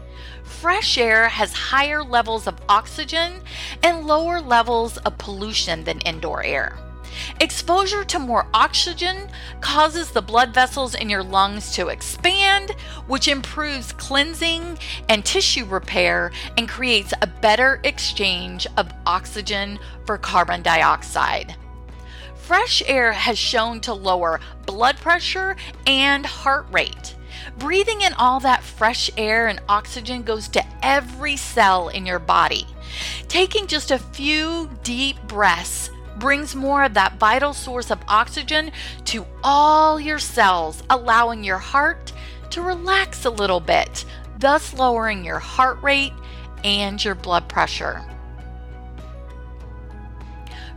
fresh 0.63 0.97
air 0.97 1.27
has 1.27 1.51
higher 1.51 2.01
levels 2.01 2.47
of 2.47 2.57
oxygen 2.69 3.33
and 3.83 4.07
lower 4.07 4.39
levels 4.39 4.95
of 4.99 5.17
pollution 5.17 5.83
than 5.83 5.99
indoor 6.05 6.41
air. 6.41 6.77
Exposure 7.41 8.05
to 8.05 8.17
more 8.17 8.47
oxygen 8.53 9.27
causes 9.59 10.11
the 10.11 10.21
blood 10.21 10.53
vessels 10.53 10.95
in 10.95 11.09
your 11.09 11.21
lungs 11.21 11.75
to 11.75 11.89
expand, 11.89 12.71
which 13.07 13.27
improves 13.27 13.91
cleansing 13.91 14.79
and 15.09 15.25
tissue 15.25 15.65
repair 15.65 16.31
and 16.57 16.69
creates 16.69 17.13
a 17.21 17.27
better 17.27 17.81
exchange 17.83 18.65
of 18.77 18.89
oxygen 19.05 19.77
for 20.05 20.17
carbon 20.17 20.61
dioxide. 20.61 21.57
Fresh 22.35 22.81
air 22.85 23.11
has 23.11 23.37
shown 23.37 23.81
to 23.81 23.93
lower 23.93 24.39
blood 24.65 24.95
pressure 24.95 25.57
and 25.85 26.25
heart 26.25 26.65
rate. 26.71 27.17
Breathing 27.57 28.01
in 28.01 28.13
all 28.13 28.39
that 28.41 28.63
fresh 28.63 29.09
air 29.15 29.47
and 29.47 29.61
oxygen 29.69 30.23
goes 30.23 30.47
to 30.49 30.63
every 30.81 31.37
cell 31.37 31.89
in 31.89 32.05
your 32.05 32.19
body. 32.19 32.65
Taking 33.27 33.67
just 33.67 33.91
a 33.91 33.99
few 33.99 34.69
deep 34.83 35.21
breaths 35.27 35.89
brings 36.17 36.55
more 36.55 36.83
of 36.83 36.93
that 36.93 37.17
vital 37.17 37.53
source 37.53 37.91
of 37.91 37.99
oxygen 38.07 38.71
to 39.05 39.25
all 39.43 39.99
your 39.99 40.19
cells, 40.19 40.83
allowing 40.89 41.43
your 41.43 41.57
heart 41.57 42.11
to 42.51 42.61
relax 42.61 43.25
a 43.25 43.29
little 43.29 43.59
bit, 43.59 44.05
thus 44.39 44.73
lowering 44.73 45.25
your 45.25 45.39
heart 45.39 45.81
rate 45.81 46.13
and 46.63 47.03
your 47.03 47.15
blood 47.15 47.47
pressure. 47.49 48.03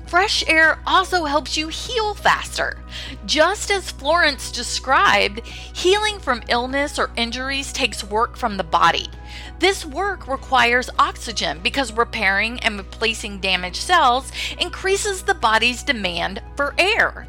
Fresh 0.06 0.44
air 0.46 0.78
also 0.86 1.24
helps 1.24 1.56
you 1.56 1.66
heal 1.66 2.14
faster. 2.14 2.78
Just 3.26 3.72
as 3.72 3.90
Florence 3.90 4.52
described, 4.52 5.44
healing 5.46 6.20
from 6.20 6.44
illness 6.48 6.96
or 6.96 7.10
injuries 7.16 7.72
takes 7.72 8.04
work 8.04 8.36
from 8.36 8.56
the 8.56 8.62
body. 8.62 9.08
This 9.58 9.84
work 9.84 10.28
requires 10.28 10.90
oxygen 10.98 11.58
because 11.60 11.92
repairing 11.92 12.60
and 12.60 12.78
replacing 12.78 13.40
damaged 13.40 13.82
cells 13.82 14.30
increases 14.60 15.22
the 15.22 15.34
body's 15.34 15.82
demand 15.82 16.40
for 16.54 16.74
air. 16.78 17.26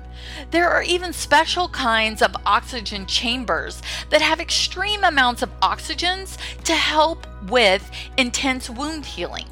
There 0.52 0.70
are 0.70 0.84
even 0.84 1.14
special 1.14 1.70
kinds 1.70 2.22
of 2.22 2.36
oxygen 2.46 3.08
chambers 3.08 3.82
that 4.12 4.22
have 4.22 4.40
extreme 4.40 5.04
amounts 5.04 5.42
of 5.42 5.60
oxygens 5.62 6.38
to 6.66 6.74
help 6.74 7.26
with 7.50 7.90
intense 8.18 8.70
wound 8.70 9.06
healing. 9.06 9.46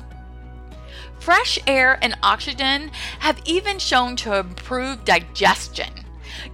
Fresh 1.25 1.57
air 1.65 1.97
and 2.03 2.15
oxygen 2.21 2.91
have 3.17 3.41
even 3.45 3.79
shown 3.79 4.15
to 4.17 4.35
improve 4.35 5.03
digestion. 5.05 6.05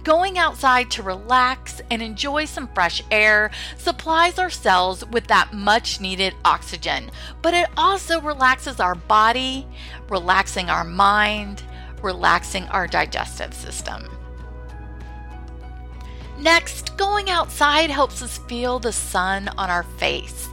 Going 0.02 0.38
outside 0.38 0.90
to 0.92 1.02
relax 1.02 1.82
and 1.90 2.00
enjoy 2.00 2.46
some 2.46 2.68
fresh 2.68 3.02
air 3.10 3.50
supplies 3.76 4.38
our 4.38 4.48
cells 4.48 5.04
with 5.04 5.26
that 5.26 5.52
much 5.52 6.00
needed 6.00 6.34
oxygen, 6.46 7.10
but 7.42 7.52
it 7.52 7.68
also 7.76 8.18
relaxes 8.22 8.80
our 8.80 8.94
body, 8.94 9.66
relaxing 10.08 10.70
our 10.70 10.84
mind, 10.84 11.62
relaxing 12.02 12.64
our 12.68 12.86
digestive 12.86 13.52
system. 13.52 14.08
Next, 16.38 16.96
going 16.96 17.28
outside 17.28 17.90
helps 17.90 18.22
us 18.22 18.38
feel 18.38 18.78
the 18.78 18.90
sun 18.90 19.48
on 19.58 19.68
our 19.68 19.82
face. 19.82 20.48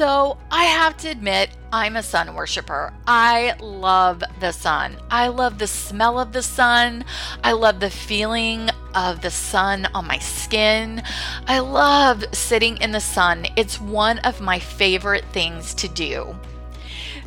So, 0.00 0.38
I 0.50 0.64
have 0.64 0.96
to 1.02 1.10
admit, 1.10 1.50
I'm 1.70 1.94
a 1.94 2.02
sun 2.02 2.34
worshiper. 2.34 2.94
I 3.06 3.54
love 3.60 4.22
the 4.40 4.50
sun. 4.50 4.96
I 5.10 5.28
love 5.28 5.58
the 5.58 5.66
smell 5.66 6.18
of 6.18 6.32
the 6.32 6.42
sun. 6.42 7.04
I 7.44 7.52
love 7.52 7.80
the 7.80 7.90
feeling 7.90 8.70
of 8.94 9.20
the 9.20 9.30
sun 9.30 9.86
on 9.92 10.06
my 10.06 10.16
skin. 10.16 11.02
I 11.46 11.58
love 11.58 12.24
sitting 12.32 12.78
in 12.78 12.92
the 12.92 13.00
sun. 13.00 13.44
It's 13.56 13.78
one 13.78 14.20
of 14.20 14.40
my 14.40 14.58
favorite 14.58 15.26
things 15.34 15.74
to 15.74 15.86
do. 15.86 16.34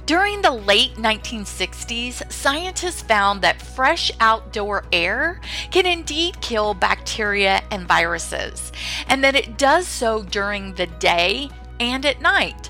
During 0.07 0.41
the 0.41 0.49
late 0.49 0.95
1960s, 0.95 2.31
scientists 2.31 3.03
found 3.03 3.43
that 3.43 3.61
fresh 3.61 4.11
outdoor 4.19 4.83
air 4.91 5.39
can 5.69 5.85
indeed 5.85 6.41
kill 6.41 6.73
bacteria 6.73 7.61
and 7.69 7.87
viruses, 7.87 8.71
and 9.07 9.23
that 9.23 9.35
it 9.35 9.59
does 9.59 9.87
so 9.87 10.23
during 10.23 10.73
the 10.73 10.87
day 10.87 11.51
and 11.83 12.05
at 12.05 12.21
night. 12.21 12.69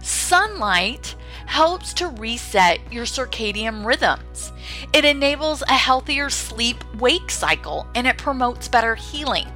Sunlight 0.00 1.16
helps 1.46 1.92
to 1.94 2.08
reset 2.08 2.80
your 2.92 3.04
circadian 3.04 3.84
rhythms. 3.84 4.52
It 4.92 5.04
enables 5.04 5.62
a 5.62 5.72
healthier 5.72 6.30
sleep 6.30 6.84
wake 6.96 7.30
cycle 7.30 7.86
and 7.94 8.06
it 8.06 8.18
promotes 8.18 8.68
better 8.68 8.94
healing. 8.94 9.48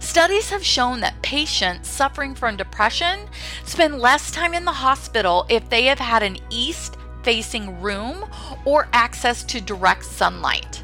Studies 0.00 0.50
have 0.50 0.64
shown 0.64 1.00
that 1.00 1.20
patients 1.22 1.88
suffering 1.88 2.34
from 2.34 2.56
depression 2.56 3.20
spend 3.64 3.98
less 3.98 4.30
time 4.30 4.54
in 4.54 4.64
the 4.64 4.72
hospital 4.72 5.46
if 5.48 5.68
they 5.68 5.84
have 5.84 5.98
had 5.98 6.22
an 6.22 6.38
east 6.50 6.96
facing 7.22 7.80
room 7.80 8.24
or 8.64 8.88
access 8.92 9.42
to 9.44 9.60
direct 9.60 10.04
sunlight. 10.04 10.83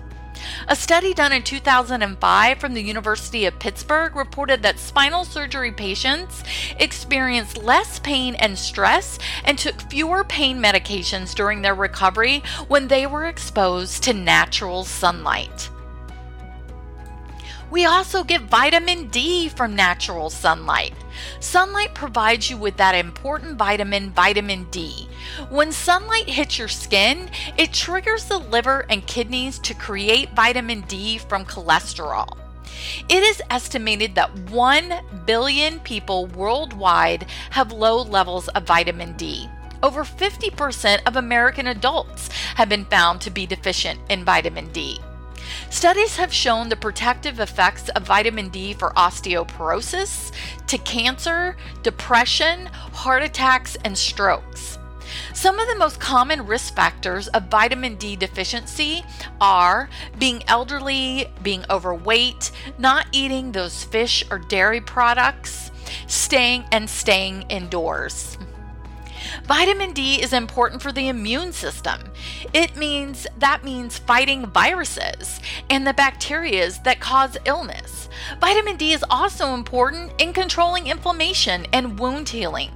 A 0.68 0.76
study 0.76 1.14
done 1.14 1.32
in 1.32 1.42
2005 1.42 2.58
from 2.58 2.74
the 2.74 2.82
University 2.82 3.46
of 3.46 3.58
Pittsburgh 3.58 4.14
reported 4.14 4.62
that 4.62 4.78
spinal 4.78 5.24
surgery 5.24 5.72
patients 5.72 6.42
experienced 6.78 7.58
less 7.58 7.98
pain 7.98 8.34
and 8.36 8.58
stress 8.58 9.18
and 9.44 9.58
took 9.58 9.80
fewer 9.82 10.24
pain 10.24 10.58
medications 10.58 11.34
during 11.34 11.62
their 11.62 11.74
recovery 11.74 12.42
when 12.68 12.88
they 12.88 13.06
were 13.06 13.26
exposed 13.26 14.02
to 14.02 14.12
natural 14.12 14.84
sunlight. 14.84 15.70
We 17.70 17.84
also 17.84 18.24
get 18.24 18.42
vitamin 18.42 19.08
D 19.08 19.48
from 19.48 19.76
natural 19.76 20.28
sunlight. 20.28 20.92
Sunlight 21.38 21.94
provides 21.94 22.50
you 22.50 22.56
with 22.56 22.76
that 22.78 22.96
important 22.96 23.56
vitamin, 23.56 24.10
vitamin 24.10 24.66
D. 24.72 25.08
When 25.50 25.70
sunlight 25.70 26.28
hits 26.28 26.58
your 26.58 26.66
skin, 26.66 27.30
it 27.56 27.72
triggers 27.72 28.24
the 28.24 28.38
liver 28.38 28.86
and 28.90 29.06
kidneys 29.06 29.60
to 29.60 29.74
create 29.74 30.34
vitamin 30.34 30.80
D 30.82 31.18
from 31.18 31.44
cholesterol. 31.44 32.36
It 33.08 33.22
is 33.22 33.42
estimated 33.50 34.16
that 34.16 34.50
1 34.50 35.24
billion 35.26 35.78
people 35.80 36.26
worldwide 36.26 37.26
have 37.50 37.70
low 37.70 38.02
levels 38.02 38.48
of 38.48 38.64
vitamin 38.64 39.16
D. 39.16 39.48
Over 39.82 40.04
50% 40.04 41.02
of 41.06 41.16
American 41.16 41.68
adults 41.68 42.28
have 42.56 42.68
been 42.68 42.84
found 42.86 43.20
to 43.22 43.30
be 43.30 43.46
deficient 43.46 44.00
in 44.08 44.24
vitamin 44.24 44.72
D. 44.72 44.98
Studies 45.70 46.16
have 46.16 46.32
shown 46.32 46.68
the 46.68 46.76
protective 46.76 47.40
effects 47.40 47.88
of 47.90 48.02
vitamin 48.02 48.48
D 48.48 48.74
for 48.74 48.90
osteoporosis, 48.90 50.32
to 50.66 50.78
cancer, 50.78 51.56
depression, 51.82 52.66
heart 52.66 53.22
attacks, 53.22 53.76
and 53.84 53.96
strokes. 53.96 54.78
Some 55.34 55.58
of 55.58 55.68
the 55.68 55.76
most 55.76 55.98
common 55.98 56.46
risk 56.46 56.74
factors 56.74 57.28
of 57.28 57.44
vitamin 57.44 57.96
D 57.96 58.16
deficiency 58.16 59.02
are 59.40 59.88
being 60.18 60.42
elderly, 60.46 61.26
being 61.42 61.64
overweight, 61.70 62.52
not 62.78 63.06
eating 63.12 63.52
those 63.52 63.84
fish 63.84 64.24
or 64.30 64.38
dairy 64.38 64.80
products, 64.80 65.70
staying 66.06 66.64
and 66.72 66.88
staying 66.88 67.42
indoors. 67.48 68.38
Vitamin 69.44 69.92
D 69.92 70.22
is 70.22 70.32
important 70.32 70.82
for 70.82 70.92
the 70.92 71.08
immune 71.08 71.52
system. 71.52 72.00
It 72.52 72.76
means 72.76 73.26
that 73.38 73.64
means 73.64 73.98
fighting 73.98 74.46
viruses 74.46 75.40
and 75.68 75.86
the 75.86 75.94
bacteria 75.94 76.70
that 76.84 77.00
cause 77.00 77.36
illness. 77.44 78.08
Vitamin 78.40 78.76
D 78.76 78.92
is 78.92 79.04
also 79.08 79.54
important 79.54 80.12
in 80.18 80.32
controlling 80.32 80.88
inflammation 80.88 81.66
and 81.72 81.98
wound 81.98 82.28
healing. 82.28 82.70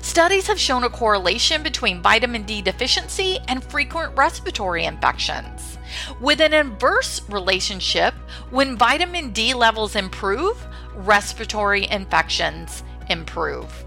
Studies 0.00 0.46
have 0.46 0.58
shown 0.58 0.84
a 0.84 0.90
correlation 0.90 1.62
between 1.62 2.00
vitamin 2.00 2.44
D 2.44 2.62
deficiency 2.62 3.38
and 3.48 3.62
frequent 3.62 4.16
respiratory 4.16 4.84
infections. 4.84 5.78
With 6.20 6.40
an 6.40 6.54
inverse 6.54 7.22
relationship, 7.28 8.14
when 8.50 8.76
vitamin 8.76 9.30
D 9.30 9.52
levels 9.54 9.96
improve, 9.96 10.66
respiratory 10.94 11.88
infections 11.90 12.82
improve. 13.10 13.84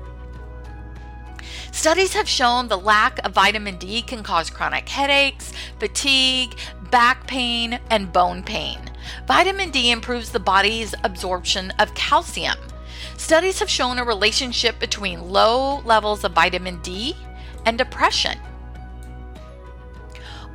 Studies 1.71 2.13
have 2.13 2.27
shown 2.27 2.67
the 2.67 2.77
lack 2.77 3.25
of 3.25 3.33
vitamin 3.33 3.77
D 3.77 4.01
can 4.01 4.23
cause 4.23 4.49
chronic 4.49 4.87
headaches, 4.89 5.53
fatigue, 5.79 6.57
back 6.91 7.25
pain, 7.27 7.79
and 7.89 8.11
bone 8.11 8.43
pain. 8.43 8.77
Vitamin 9.25 9.71
D 9.71 9.89
improves 9.89 10.31
the 10.31 10.39
body's 10.39 10.93
absorption 11.03 11.71
of 11.79 11.95
calcium. 11.95 12.57
Studies 13.17 13.59
have 13.59 13.69
shown 13.69 13.97
a 13.97 14.03
relationship 14.03 14.79
between 14.79 15.29
low 15.29 15.79
levels 15.79 16.23
of 16.25 16.33
vitamin 16.33 16.81
D 16.81 17.15
and 17.65 17.77
depression. 17.77 18.37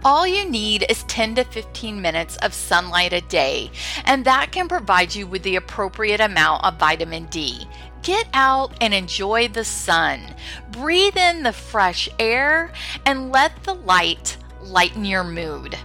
All 0.04 0.26
you 0.26 0.48
need 0.48 0.84
is 0.88 1.02
10 1.04 1.36
to 1.36 1.44
15 1.44 2.00
minutes 2.00 2.36
of 2.36 2.54
sunlight 2.54 3.12
a 3.12 3.22
day, 3.22 3.72
and 4.04 4.24
that 4.24 4.52
can 4.52 4.68
provide 4.68 5.14
you 5.14 5.26
with 5.26 5.42
the 5.42 5.56
appropriate 5.56 6.20
amount 6.20 6.62
of 6.62 6.78
vitamin 6.78 7.24
D. 7.26 7.66
Get 8.06 8.28
out 8.34 8.70
and 8.80 8.94
enjoy 8.94 9.48
the 9.48 9.64
sun. 9.64 10.32
Breathe 10.70 11.16
in 11.16 11.42
the 11.42 11.52
fresh 11.52 12.08
air 12.20 12.70
and 13.04 13.32
let 13.32 13.64
the 13.64 13.74
light 13.74 14.36
lighten 14.62 15.04
your 15.04 15.24
mood. 15.24 15.76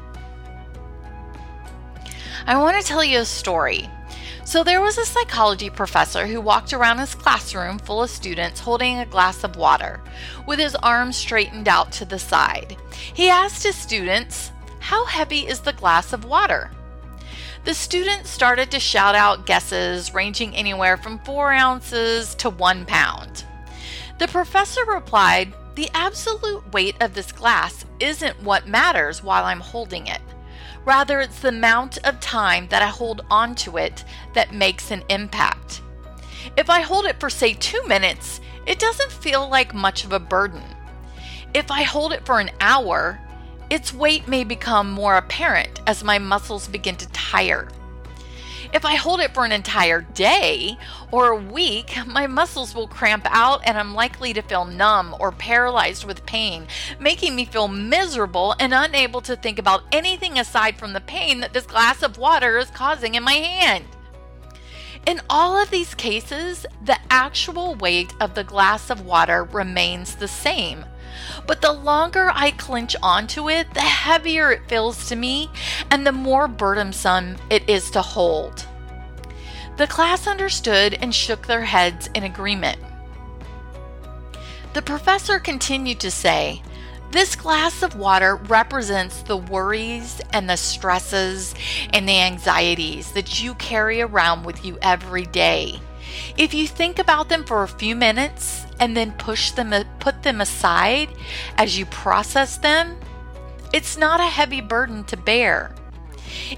I 2.46 2.60
want 2.60 2.80
to 2.80 2.88
tell 2.88 3.04
you 3.04 3.22
a 3.22 3.26
story. 3.26 3.90
So, 4.46 4.64
there 4.64 4.82
was 4.82 5.00
a 5.00 5.06
psychology 5.06 5.72
professor 5.72 6.28
who 6.28 6.42
walked 6.42 6.74
around 6.74 7.00
his 7.00 7.16
classroom 7.16 7.80
full 7.80 8.04
of 8.04 8.10
students 8.12 8.60
holding 8.60 9.00
a 9.00 9.06
glass 9.08 9.44
of 9.44 9.56
water, 9.56 10.00
with 10.46 10.60
his 10.60 10.76
arms 10.76 11.18
straightened 11.18 11.68
out 11.68 11.92
to 11.94 12.06
the 12.06 12.20
side. 12.20 12.78
He 13.16 13.30
asked 13.30 13.64
his 13.64 13.76
students, 13.76 14.52
How 14.80 15.06
heavy 15.06 15.48
is 15.48 15.62
the 15.62 15.74
glass 15.74 16.14
of 16.14 16.26
water? 16.26 16.70
The 17.64 17.74
students 17.74 18.30
started 18.30 18.72
to 18.72 18.80
shout 18.80 19.14
out 19.14 19.46
guesses 19.46 20.14
ranging 20.14 20.56
anywhere 20.56 20.98
from 20.98 21.20
4 21.20 21.52
ounces 21.52 22.34
to 22.36 22.50
1 22.50 22.86
pound. 22.86 23.46
The 24.18 24.28
professor 24.28 24.84
replied, 24.86 25.54
The 25.76 25.90
absolute 25.94 26.74
weight 26.74 26.96
of 27.02 27.14
this 27.14 27.32
glass 27.32 27.86
isn't 28.00 28.42
what 28.42 28.68
matters 28.68 29.24
while 29.24 29.46
I'm 29.46 29.60
holding 29.60 30.08
it. 30.08 30.22
Rather, 30.86 31.22
it's 31.22 31.40
the 31.40 31.50
amount 31.50 32.00
of 32.04 32.20
time 32.20 32.68
that 32.70 32.82
I 32.82 32.88
hold 32.88 33.26
onto 33.30 33.78
it 33.78 34.04
that 34.34 34.54
makes 34.54 34.90
an 34.90 35.04
impact. 35.10 35.82
If 36.58 36.70
I 36.70 36.82
hold 36.82 37.06
it 37.06 37.20
for, 37.20 37.30
say, 37.30 37.54
two 37.54 37.84
minutes, 37.88 38.42
it 38.66 38.80
doesn't 38.80 39.12
feel 39.12 39.48
like 39.48 39.76
much 39.76 40.04
of 40.04 40.14
a 40.14 40.20
burden. 40.20 40.64
If 41.54 41.70
I 41.70 41.84
hold 41.84 42.14
it 42.14 42.26
for 42.26 42.40
an 42.40 42.50
hour, 42.60 43.20
its 43.72 43.94
weight 43.94 44.28
may 44.28 44.44
become 44.44 44.92
more 44.92 45.16
apparent 45.16 45.80
as 45.88 46.04
my 46.04 46.20
muscles 46.20 46.68
begin 46.68 46.98
to 46.98 47.08
tire. 47.12 47.70
If 48.74 48.84
I 48.84 48.96
hold 48.96 49.22
it 49.22 49.34
for 49.34 49.46
an 49.46 49.54
entire 49.54 50.02
day 50.02 50.78
or 51.10 51.30
a 51.30 51.36
week, 51.36 51.96
my 52.06 52.28
muscles 52.28 52.76
will 52.76 52.88
cramp 52.88 53.26
out 53.30 53.62
and 53.66 53.78
I'm 53.78 53.94
likely 53.94 54.34
to 54.34 54.42
feel 54.42 54.66
numb 54.66 55.16
or 55.22 55.32
paralyzed 55.32 56.04
with 56.04 56.26
pain, 56.26 56.68
making 57.00 57.34
me 57.34 57.46
feel 57.46 57.70
miserable 57.70 58.56
and 58.60 58.74
unable 58.74 59.22
to 59.22 59.38
think 59.38 59.58
about 59.58 59.84
anything 59.94 60.38
aside 60.38 60.78
from 60.78 60.92
the 60.92 61.02
pain 61.02 61.40
that 61.40 61.54
this 61.54 61.66
glass 61.66 62.04
of 62.04 62.18
water 62.18 62.58
is 62.58 62.70
causing 62.72 63.16
in 63.16 63.24
my 63.24 63.34
hand. 63.34 63.86
In 65.06 65.20
all 65.30 65.58
of 65.58 65.72
these 65.72 65.96
cases, 65.96 66.66
the 66.84 66.98
actual 67.10 67.76
weight 67.76 68.14
of 68.20 68.36
the 68.36 68.44
glass 68.44 68.90
of 68.90 69.06
water 69.06 69.44
remains 69.46 70.16
the 70.16 70.28
same, 70.28 70.86
but 71.48 71.62
the 71.62 71.72
longer 71.72 72.32
I 72.34 72.52
clinch 72.52 72.96
onto 73.02 73.50
it, 73.50 73.74
the 73.74 73.82
heavier 73.82 74.52
it 74.52 74.68
feels 74.68 75.10
to 75.10 75.16
me 75.16 75.50
and 75.90 76.06
the 76.06 76.12
more 76.12 76.48
burdensome 76.48 77.38
it 77.50 77.68
is 77.70 77.90
to 77.92 78.02
hold. 78.02 78.68
The 79.78 79.88
class 79.88 80.28
understood 80.28 80.94
and 81.02 81.14
shook 81.14 81.48
their 81.48 81.66
heads 81.66 82.10
in 82.14 82.24
agreement. 82.24 82.78
The 84.74 84.82
professor 84.82 85.40
continued 85.40 86.00
to 86.02 86.12
say, 86.12 86.62
this 87.12 87.36
glass 87.36 87.84
of 87.84 87.96
water 87.96 88.38
represents 88.38 89.22
the 89.24 89.38
worries 89.38 90.22
and 90.32 90.50
the 90.50 90.56
stresses 90.56 91.54
and 91.92 92.08
the 92.08 92.18
anxieties 92.18 93.12
that 93.12 93.44
you 93.44 93.54
carry 93.56 94.02
around 94.02 94.44
with 94.44 94.64
you 94.64 94.78
every 94.82 95.26
day. 95.26 95.80
If 96.38 96.54
you 96.54 96.68
think 96.68 97.00
about 97.00 97.30
them 97.30 97.44
for 97.44 97.64
a 97.64 97.68
few 97.68 97.96
minutes 97.96 98.66
and 98.80 98.96
then 98.96 99.12
push 99.14 99.52
them 99.52 99.74
put 100.00 100.24
them 100.24 100.42
aside 100.42 101.10
as 101.58 101.78
you 101.78 101.86
process 101.86 102.58
them, 102.58 102.98
it's 103.74 103.98
not 103.98 104.20
a 104.20 104.26
heavy 104.26 104.62
burden 104.62 105.04
to 105.06 105.18
bear. 105.18 105.76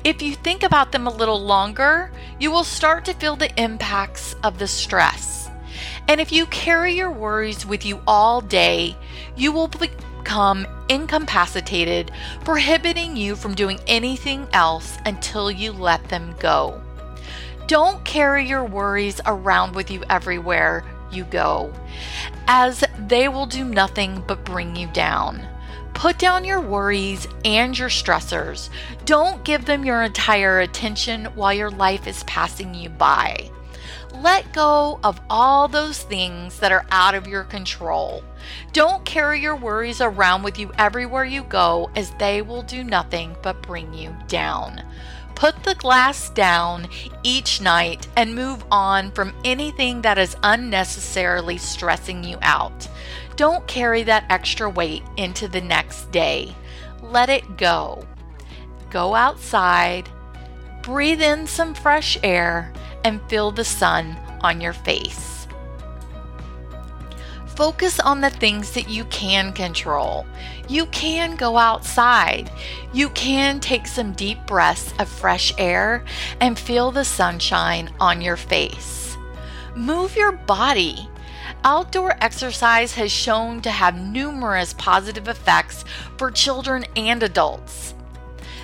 If 0.03 0.21
you 0.21 0.35
think 0.35 0.63
about 0.63 0.91
them 0.91 1.07
a 1.07 1.13
little 1.13 1.41
longer, 1.41 2.11
you 2.39 2.51
will 2.51 2.63
start 2.63 3.05
to 3.05 3.13
feel 3.13 3.35
the 3.35 3.53
impacts 3.61 4.35
of 4.43 4.59
the 4.59 4.67
stress. 4.67 5.49
And 6.07 6.19
if 6.19 6.31
you 6.31 6.45
carry 6.47 6.93
your 6.93 7.11
worries 7.11 7.65
with 7.65 7.85
you 7.85 8.01
all 8.05 8.41
day, 8.41 8.95
you 9.35 9.51
will 9.51 9.67
become 10.23 10.65
incapacitated, 10.87 12.09
prohibiting 12.45 13.17
you 13.17 13.35
from 13.35 13.53
doing 13.53 13.77
anything 13.87 14.47
else 14.53 14.97
until 15.05 15.51
you 15.51 15.73
let 15.73 16.07
them 16.07 16.33
go. 16.39 16.81
Don't 17.67 18.03
carry 18.05 18.47
your 18.47 18.63
worries 18.63 19.19
around 19.25 19.75
with 19.75 19.91
you 19.91 20.01
everywhere 20.09 20.85
you 21.11 21.25
go, 21.25 21.73
as 22.47 22.85
they 23.07 23.27
will 23.27 23.45
do 23.45 23.65
nothing 23.65 24.23
but 24.25 24.45
bring 24.45 24.77
you 24.77 24.87
down. 24.87 25.45
Put 25.93 26.17
down 26.19 26.45
your 26.45 26.61
worries 26.61 27.27
and 27.43 27.77
your 27.77 27.89
stressors. 27.89 28.69
Don't 29.05 29.43
give 29.43 29.65
them 29.65 29.83
your 29.83 30.03
entire 30.03 30.61
attention 30.61 31.25
while 31.35 31.53
your 31.53 31.69
life 31.69 32.07
is 32.07 32.23
passing 32.23 32.73
you 32.73 32.89
by. 32.89 33.49
Let 34.21 34.53
go 34.53 34.99
of 35.03 35.19
all 35.29 35.67
those 35.67 36.01
things 36.01 36.59
that 36.59 36.71
are 36.71 36.85
out 36.91 37.13
of 37.13 37.27
your 37.27 37.43
control. 37.43 38.23
Don't 38.71 39.05
carry 39.05 39.41
your 39.41 39.55
worries 39.55 40.01
around 40.01 40.43
with 40.43 40.57
you 40.57 40.71
everywhere 40.77 41.25
you 41.25 41.43
go, 41.43 41.89
as 41.95 42.11
they 42.11 42.41
will 42.41 42.61
do 42.61 42.83
nothing 42.83 43.35
but 43.41 43.61
bring 43.61 43.93
you 43.93 44.15
down. 44.27 44.83
Put 45.35 45.63
the 45.63 45.75
glass 45.75 46.29
down 46.29 46.87
each 47.23 47.59
night 47.59 48.07
and 48.15 48.35
move 48.35 48.63
on 48.71 49.11
from 49.11 49.33
anything 49.43 50.01
that 50.03 50.17
is 50.17 50.37
unnecessarily 50.43 51.57
stressing 51.57 52.23
you 52.23 52.37
out. 52.41 52.87
Don't 53.35 53.65
carry 53.67 54.03
that 54.03 54.25
extra 54.29 54.69
weight 54.69 55.03
into 55.17 55.47
the 55.47 55.61
next 55.61 56.11
day. 56.11 56.55
Let 57.01 57.29
it 57.29 57.57
go. 57.57 58.05
Go 58.89 59.15
outside, 59.15 60.07
breathe 60.83 61.21
in 61.21 61.47
some 61.47 61.73
fresh 61.73 62.17
air, 62.21 62.71
and 63.03 63.21
feel 63.27 63.51
the 63.51 63.65
sun 63.65 64.15
on 64.41 64.61
your 64.61 64.73
face. 64.73 65.32
Focus 67.55 67.99
on 67.99 68.19
the 68.19 68.31
things 68.31 68.71
that 68.71 68.89
you 68.89 69.05
can 69.05 69.53
control. 69.53 70.25
You 70.67 70.87
can 70.87 71.35
go 71.35 71.57
outside. 71.57 72.51
You 72.93 73.09
can 73.09 73.59
take 73.59 73.85
some 73.85 74.13
deep 74.13 74.43
breaths 74.47 74.91
of 74.97 75.07
fresh 75.07 75.53
air 75.59 76.03
and 76.39 76.57
feel 76.57 76.91
the 76.91 77.05
sunshine 77.05 77.93
on 77.99 78.21
your 78.21 78.37
face. 78.37 79.15
Move 79.75 80.15
your 80.15 80.31
body. 80.31 81.07
Outdoor 81.63 82.15
exercise 82.21 82.93
has 82.95 83.11
shown 83.11 83.61
to 83.61 83.69
have 83.69 83.97
numerous 83.97 84.73
positive 84.73 85.27
effects 85.27 85.85
for 86.17 86.31
children 86.31 86.85
and 86.95 87.21
adults. 87.21 87.93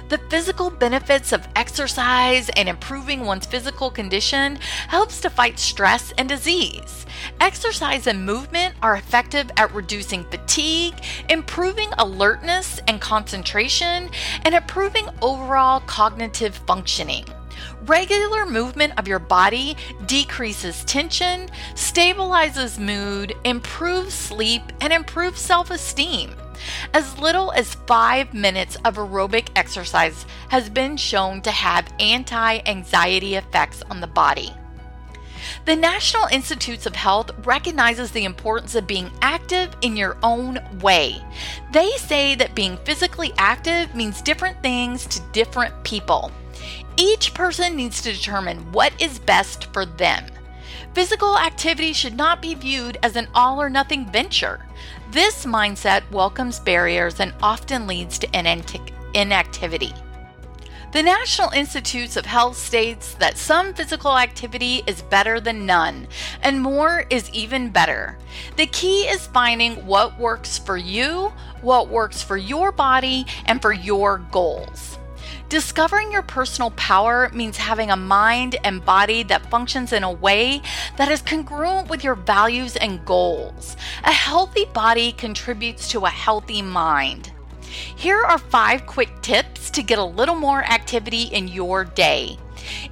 The 0.10 0.18
physical 0.18 0.72
benefits 0.72 1.32
of 1.32 1.48
exercise 1.56 2.50
and 2.58 2.68
improving 2.68 3.26
one's 3.26 3.46
physical 3.46 3.92
condition 3.92 4.56
helps 4.88 5.22
to 5.22 5.30
fight 5.30 5.60
stress 5.60 6.12
and 6.18 6.28
disease. 6.28 7.06
Exercise 7.40 8.08
and 8.08 8.26
movement 8.26 8.74
are 8.82 8.96
effective 8.96 9.52
at 9.56 9.72
reducing 9.72 10.24
fatigue, 10.24 10.96
improving 11.30 11.90
alertness 12.00 12.82
and 12.88 13.00
concentration, 13.00 14.10
and 14.46 14.56
improving 14.56 15.08
overall 15.22 15.82
cognitive 15.82 16.56
functioning. 16.66 17.26
Regular 17.86 18.48
movement 18.48 18.94
of 18.98 19.08
your 19.08 19.20
body 19.20 19.78
decreases 20.08 20.84
tension, 20.86 21.50
stabilizes 21.76 22.80
mood, 22.80 23.36
improves 23.44 24.16
sleep, 24.16 24.64
and 24.82 24.92
improves 24.92 25.40
self 25.40 25.70
esteem. 25.70 26.34
As 26.94 27.18
little 27.20 27.52
as 27.52 27.76
five 27.88 28.34
minutes 28.34 28.76
of 28.86 28.96
aerobic 28.96 29.50
exercise 29.56 30.26
has 30.50 30.70
been 30.70 30.98
shown 30.98 31.42
to 31.42 31.52
have 31.52 31.94
anti 32.00 32.60
anxiety 32.66 33.36
effects 33.36 33.84
on 33.90 34.02
the 34.02 34.08
body. 34.08 34.54
The 35.66 35.76
National 35.76 36.26
Institutes 36.28 36.86
of 36.86 36.96
Health 36.96 37.32
recognizes 37.46 38.12
the 38.12 38.26
importance 38.26 38.76
of 38.76 38.88
being 38.88 39.12
active 39.22 39.76
in 39.82 39.96
your 39.96 40.18
own 40.24 40.60
way. 40.82 41.24
They 41.72 41.90
say 41.92 42.36
that 42.36 42.56
being 42.56 42.78
physically 42.86 43.34
active 43.38 43.94
means 43.96 44.22
different 44.22 44.62
things 44.62 45.06
to 45.08 45.22
different 45.32 45.84
people. 45.84 46.32
Each 46.98 47.34
person 47.34 47.76
needs 47.76 48.02
to 48.02 48.12
determine 48.12 48.72
what 48.72 48.94
is 49.02 49.20
best 49.20 49.66
for 49.72 49.86
them. 49.86 50.26
Physical 50.94 51.38
activity 51.38 51.94
should 51.94 52.18
not 52.18 52.42
be 52.42 52.56
viewed 52.56 52.98
as 53.04 53.16
an 53.16 53.28
all 53.34 53.62
or 53.62 53.70
nothing 53.70 54.12
venture. 54.12 54.66
This 55.12 55.44
mindset 55.44 56.04
welcomes 56.12 56.60
barriers 56.60 57.20
and 57.20 57.34
often 57.42 57.88
leads 57.88 58.20
to 58.20 58.28
inactivity. 59.16 59.92
The 60.94 61.02
National 61.02 61.50
Institutes 61.50 62.16
of 62.16 62.28
Health 62.28 62.56
states 62.56 63.16
that 63.16 63.36
some 63.36 63.74
physical 63.74 64.16
activity 64.16 64.84
is 64.86 65.02
better 65.02 65.40
than 65.40 65.66
none, 65.66 66.08
and 66.44 66.62
more 66.62 67.06
is 67.10 67.28
even 67.32 67.72
better. 67.72 68.20
The 68.56 68.68
key 68.68 69.02
is 69.02 69.26
finding 69.26 69.84
what 69.88 70.20
works 70.20 70.60
for 70.60 70.78
you, 70.78 71.34
what 71.62 71.90
works 71.90 72.22
for 72.22 72.38
your 72.38 72.72
body, 72.72 73.26
and 73.48 73.64
for 73.64 73.74
your 73.74 74.20
goals. 74.32 74.99
Discovering 75.50 76.12
your 76.12 76.22
personal 76.22 76.70
power 76.72 77.32
means 77.34 77.58
having 77.58 77.90
a 77.90 77.96
mind 77.96 78.58
and 78.64 78.86
body 78.86 79.24
that 79.24 79.50
functions 79.50 79.94
in 79.94 80.04
a 80.04 80.12
way 80.12 80.62
that 80.96 81.12
is 81.12 81.24
congruent 81.24 81.90
with 81.90 82.04
your 82.04 82.14
values 82.14 82.76
and 82.76 83.04
goals. 83.04 83.76
A 84.04 84.12
healthy 84.12 84.66
body 84.66 85.12
contributes 85.12 85.90
to 85.90 86.06
a 86.06 86.10
healthy 86.10 86.62
mind. 86.62 87.34
Here 87.64 88.22
are 88.22 88.38
five 88.38 88.86
quick 88.86 89.10
tips 89.24 89.72
to 89.72 89.82
get 89.82 89.98
a 89.98 90.04
little 90.04 90.36
more 90.36 90.64
activity 90.64 91.24
in 91.24 91.48
your 91.48 91.84
day. 91.84 92.38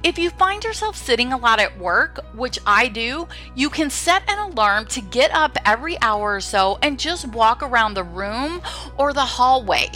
If 0.02 0.18
you 0.18 0.30
find 0.30 0.64
yourself 0.64 0.96
sitting 0.96 1.32
a 1.32 1.38
lot 1.38 1.60
at 1.60 1.78
work, 1.78 2.18
which 2.34 2.58
I 2.66 2.88
do, 2.88 3.28
you 3.54 3.70
can 3.70 3.88
set 3.88 4.28
an 4.28 4.50
alarm 4.50 4.86
to 4.86 5.00
get 5.00 5.30
up 5.32 5.56
every 5.64 5.96
hour 6.02 6.34
or 6.34 6.40
so 6.40 6.80
and 6.82 6.98
just 6.98 7.28
walk 7.28 7.62
around 7.62 7.94
the 7.94 8.02
room 8.02 8.62
or 8.96 9.12
the 9.12 9.20
hallway. 9.20 9.88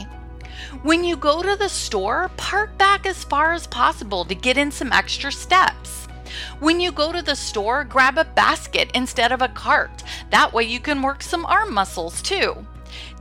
When 0.83 1.05
you 1.05 1.17
go 1.17 1.45
to 1.45 1.55
the 1.55 1.69
store, 1.69 2.29
park 2.37 2.77
back 2.77 3.07
as 3.07 3.23
far 3.23 3.53
as 3.53 3.69
possible 3.69 4.25
to 4.25 4.35
get 4.35 4.59
in 4.59 4.73
some 4.73 4.93
extra 4.93 5.31
steps. 5.31 6.09
When 6.59 6.81
you 6.81 6.91
go 6.91 7.13
to 7.13 7.23
the 7.23 7.37
store, 7.37 7.85
grab 7.85 8.19
a 8.19 8.25
basket 8.25 8.91
instead 8.93 9.31
of 9.31 9.43
a 9.43 9.49
cart. 9.49 10.03
That 10.31 10.53
way 10.53 10.65
you 10.65 10.81
can 10.81 11.01
work 11.01 11.23
some 11.23 11.47
arm 11.47 11.73
muscles 11.73 12.21
too. 12.21 12.67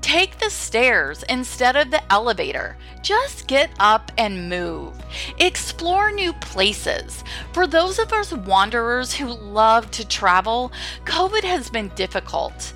Take 0.01 0.39
the 0.39 0.49
stairs 0.49 1.23
instead 1.29 1.75
of 1.75 1.91
the 1.91 2.01
elevator. 2.11 2.77
Just 3.03 3.45
get 3.45 3.69
up 3.79 4.11
and 4.17 4.49
move. 4.49 4.93
Explore 5.37 6.11
new 6.11 6.33
places. 6.33 7.23
For 7.53 7.67
those 7.67 7.99
of 7.99 8.11
us 8.11 8.33
wanderers 8.33 9.13
who 9.13 9.27
love 9.27 9.91
to 9.91 10.07
travel, 10.07 10.71
COVID 11.05 11.43
has 11.43 11.69
been 11.69 11.89
difficult. 11.89 12.73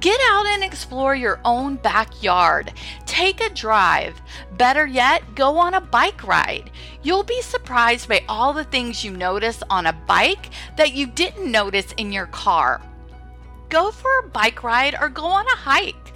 Get 0.00 0.18
out 0.30 0.46
and 0.46 0.64
explore 0.64 1.14
your 1.14 1.40
own 1.44 1.76
backyard. 1.76 2.72
Take 3.04 3.42
a 3.42 3.50
drive. 3.50 4.20
Better 4.56 4.86
yet, 4.86 5.34
go 5.34 5.58
on 5.58 5.74
a 5.74 5.80
bike 5.80 6.26
ride. 6.26 6.70
You'll 7.02 7.22
be 7.22 7.42
surprised 7.42 8.08
by 8.08 8.24
all 8.26 8.54
the 8.54 8.64
things 8.64 9.04
you 9.04 9.10
notice 9.10 9.62
on 9.68 9.84
a 9.84 9.92
bike 9.92 10.50
that 10.78 10.92
you 10.94 11.06
didn't 11.06 11.50
notice 11.50 11.92
in 11.98 12.12
your 12.12 12.26
car. 12.26 12.80
Go 13.68 13.90
for 13.90 14.20
a 14.20 14.28
bike 14.28 14.62
ride 14.62 14.96
or 14.98 15.10
go 15.10 15.26
on 15.26 15.46
a 15.46 15.56
hike. 15.56 16.14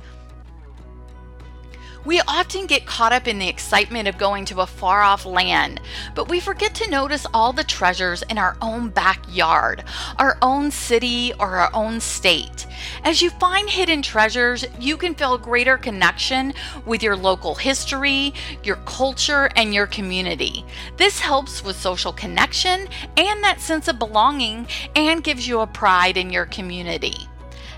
We 2.04 2.20
often 2.28 2.66
get 2.66 2.84
caught 2.84 3.14
up 3.14 3.26
in 3.26 3.38
the 3.38 3.48
excitement 3.48 4.08
of 4.08 4.18
going 4.18 4.44
to 4.46 4.60
a 4.60 4.66
far 4.66 5.00
off 5.00 5.24
land, 5.24 5.80
but 6.14 6.28
we 6.28 6.38
forget 6.38 6.74
to 6.76 6.90
notice 6.90 7.26
all 7.32 7.52
the 7.54 7.64
treasures 7.64 8.22
in 8.28 8.36
our 8.36 8.58
own 8.60 8.90
backyard, 8.90 9.84
our 10.18 10.36
own 10.42 10.70
city, 10.70 11.32
or 11.40 11.56
our 11.56 11.70
own 11.72 12.00
state. 12.00 12.66
As 13.04 13.22
you 13.22 13.30
find 13.30 13.70
hidden 13.70 14.02
treasures, 14.02 14.66
you 14.78 14.98
can 14.98 15.14
feel 15.14 15.34
a 15.34 15.38
greater 15.38 15.78
connection 15.78 16.52
with 16.84 17.02
your 17.02 17.16
local 17.16 17.54
history, 17.54 18.34
your 18.62 18.76
culture, 18.84 19.48
and 19.56 19.72
your 19.72 19.86
community. 19.86 20.64
This 20.98 21.18
helps 21.18 21.64
with 21.64 21.76
social 21.76 22.12
connection 22.12 22.86
and 23.16 23.42
that 23.42 23.60
sense 23.60 23.88
of 23.88 23.98
belonging 23.98 24.66
and 24.94 25.24
gives 25.24 25.48
you 25.48 25.60
a 25.60 25.66
pride 25.66 26.18
in 26.18 26.30
your 26.30 26.46
community. 26.46 27.14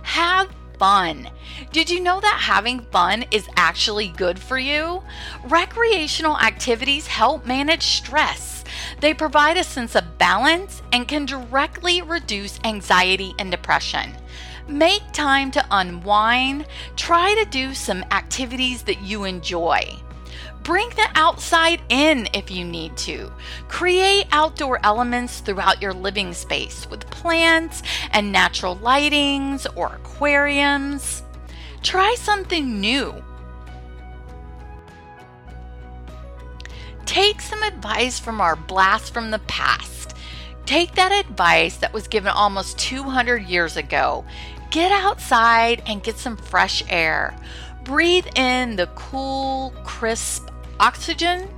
Have 0.03 0.49
fun. 0.79 1.31
Did 1.73 1.91
you 1.91 2.01
know 2.01 2.21
that 2.21 2.41
having 2.41 2.81
fun 2.81 3.25
is 3.31 3.49
actually 3.57 4.09
good 4.09 4.39
for 4.39 4.59
you? 4.59 5.03
Recreational 5.45 6.39
activities 6.39 7.07
help 7.07 7.47
manage 7.47 7.85
stress. 7.85 8.65
They 9.01 9.15
provide 9.15 9.57
a 9.57 9.65
sense 9.65 9.95
of 9.95 10.19
balance 10.19 10.83
and 10.93 11.09
can 11.09 11.27
directly 11.27 12.03
reduce 12.03 12.59
anxiety 12.65 13.35
and 13.39 13.51
depression. 13.51 14.17
Make 14.69 15.13
time 15.13 15.51
to 15.53 15.65
unwind. 15.71 16.67
Try 16.97 17.35
to 17.35 17.49
do 17.51 17.73
some 17.73 18.05
activities 18.11 18.83
that 18.85 19.01
you 19.01 19.25
enjoy. 19.25 19.97
Bring 20.67 20.89
the 20.91 21.09
outside 21.15 21.81
in 21.91 22.29
if 22.35 22.51
you 22.51 22.65
need 22.65 22.97
to. 22.97 23.31
Create 23.69 24.27
outdoor 24.33 24.85
elements 24.85 25.39
throughout 25.39 25.81
your 25.81 25.93
living 25.95 26.35
space 26.35 26.91
with 26.91 27.09
plants 27.09 27.85
and 28.11 28.33
natural 28.33 28.75
lightings 28.79 29.69
or 29.77 29.95
aquariums. 29.95 31.23
Try 31.85 32.17
something 32.19 32.81
new. 32.81 33.15
Take 37.05 37.41
some 37.41 37.63
advice 37.63 38.19
from 38.19 38.41
our 38.41 38.57
blast 38.57 39.15
from 39.15 39.31
the 39.31 39.39
past. 39.47 40.17
Take 40.65 40.97
that 40.97 41.13
advice 41.13 41.77
that 41.77 41.93
was 41.93 42.09
given 42.09 42.33
almost 42.33 42.77
200 42.81 43.45
years 43.45 43.77
ago. 43.77 44.25
Get 44.73 44.91
outside 44.91 45.85
and 45.87 46.03
get 46.03 46.19
some 46.19 46.37
fresh 46.37 46.83
air. 46.89 47.37
Breathe 47.85 48.27
in 48.35 48.75
the 48.75 48.89
cool, 48.97 49.73
crisp 49.85 50.51
oxygen 50.81 51.49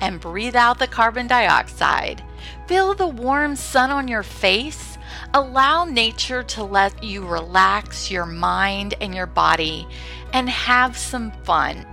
and 0.00 0.20
breathe 0.20 0.56
out 0.56 0.78
the 0.78 0.86
carbon 0.86 1.26
dioxide. 1.26 2.22
Feel 2.66 2.94
the 2.94 3.06
warm 3.06 3.56
sun 3.56 3.90
on 3.90 4.08
your 4.08 4.22
face. 4.22 4.98
Allow 5.34 5.84
nature 5.84 6.42
to 6.42 6.64
let 6.64 7.02
you 7.02 7.26
relax 7.26 8.10
your 8.10 8.26
mind 8.26 8.94
and 9.00 9.14
your 9.14 9.26
body 9.26 9.86
and 10.32 10.48
have 10.48 10.96
some 10.96 11.30
fun. 11.44 11.86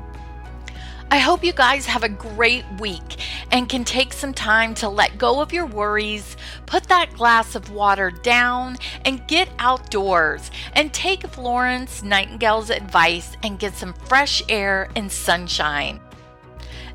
I 1.13 1.19
hope 1.19 1.43
you 1.43 1.53
guys 1.53 1.85
have 1.85 2.01
a 2.01 2.09
great 2.09 2.65
week 2.79 3.19
and 3.51 3.69
can 3.69 3.83
take 3.83 4.13
some 4.13 4.33
time 4.33 4.73
to 4.75 4.89
let 4.89 5.19
go 5.19 5.41
of 5.41 5.53
your 5.53 5.67
worries, 5.67 6.35
put 6.65 6.85
that 6.85 7.13
glass 7.13 7.53
of 7.53 7.69
water 7.69 8.09
down, 8.09 8.77
and 9.05 9.27
get 9.27 9.47
outdoors 9.59 10.49
and 10.73 10.91
take 10.91 11.27
Florence 11.27 12.01
Nightingale's 12.01 12.71
advice 12.71 13.37
and 13.43 13.59
get 13.59 13.75
some 13.75 13.93
fresh 13.93 14.41
air 14.49 14.89
and 14.95 15.11
sunshine. 15.11 15.99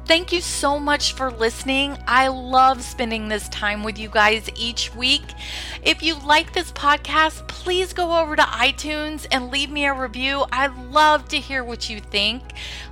Thank 0.09 0.33
you 0.33 0.41
so 0.41 0.79
much 0.79 1.13
for 1.13 1.31
listening. 1.31 1.99
I 2.07 2.29
love 2.29 2.83
spending 2.83 3.29
this 3.29 3.47
time 3.51 3.85
with 3.85 3.99
you 3.99 4.09
guys 4.09 4.49
each 4.57 4.95
week. 4.95 5.35
If 5.83 6.03
you 6.03 6.15
like 6.21 6.55
this 6.55 6.73
podcast, 6.73 7.47
please 7.47 7.93
go 7.93 8.19
over 8.19 8.35
to 8.35 8.43
iTunes 8.43 9.27
and 9.31 9.51
leave 9.51 9.71
me 9.71 9.85
a 9.85 9.93
review. 9.93 10.47
I 10.51 10.69
love 10.69 11.29
to 11.29 11.37
hear 11.37 11.63
what 11.63 11.91
you 11.91 12.01
think. 12.01 12.43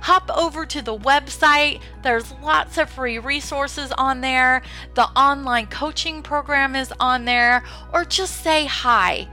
Hop 0.01 0.29
over 0.29 0.63
to 0.67 0.79
the 0.83 0.95
website, 0.95 1.81
there's 2.03 2.33
lots 2.33 2.77
of 2.77 2.87
free 2.87 3.17
resources 3.17 3.91
on 3.97 4.21
there. 4.21 4.61
The 4.93 5.05
online 5.19 5.65
coaching 5.67 6.21
program 6.21 6.75
is 6.75 6.93
on 6.99 7.25
there, 7.25 7.63
or 7.91 8.05
just 8.05 8.43
say 8.43 8.67
hi. 8.67 9.27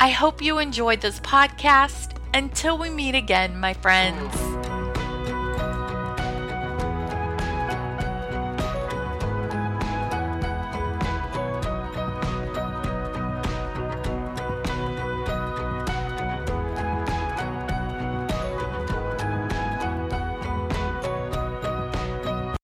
I 0.00 0.08
hope 0.08 0.40
you 0.40 0.58
enjoyed 0.58 1.02
this 1.02 1.20
podcast. 1.20 2.16
Until 2.32 2.78
we 2.78 2.88
meet 2.88 3.14
again, 3.14 3.60
my 3.60 3.74
friends. 3.74 4.75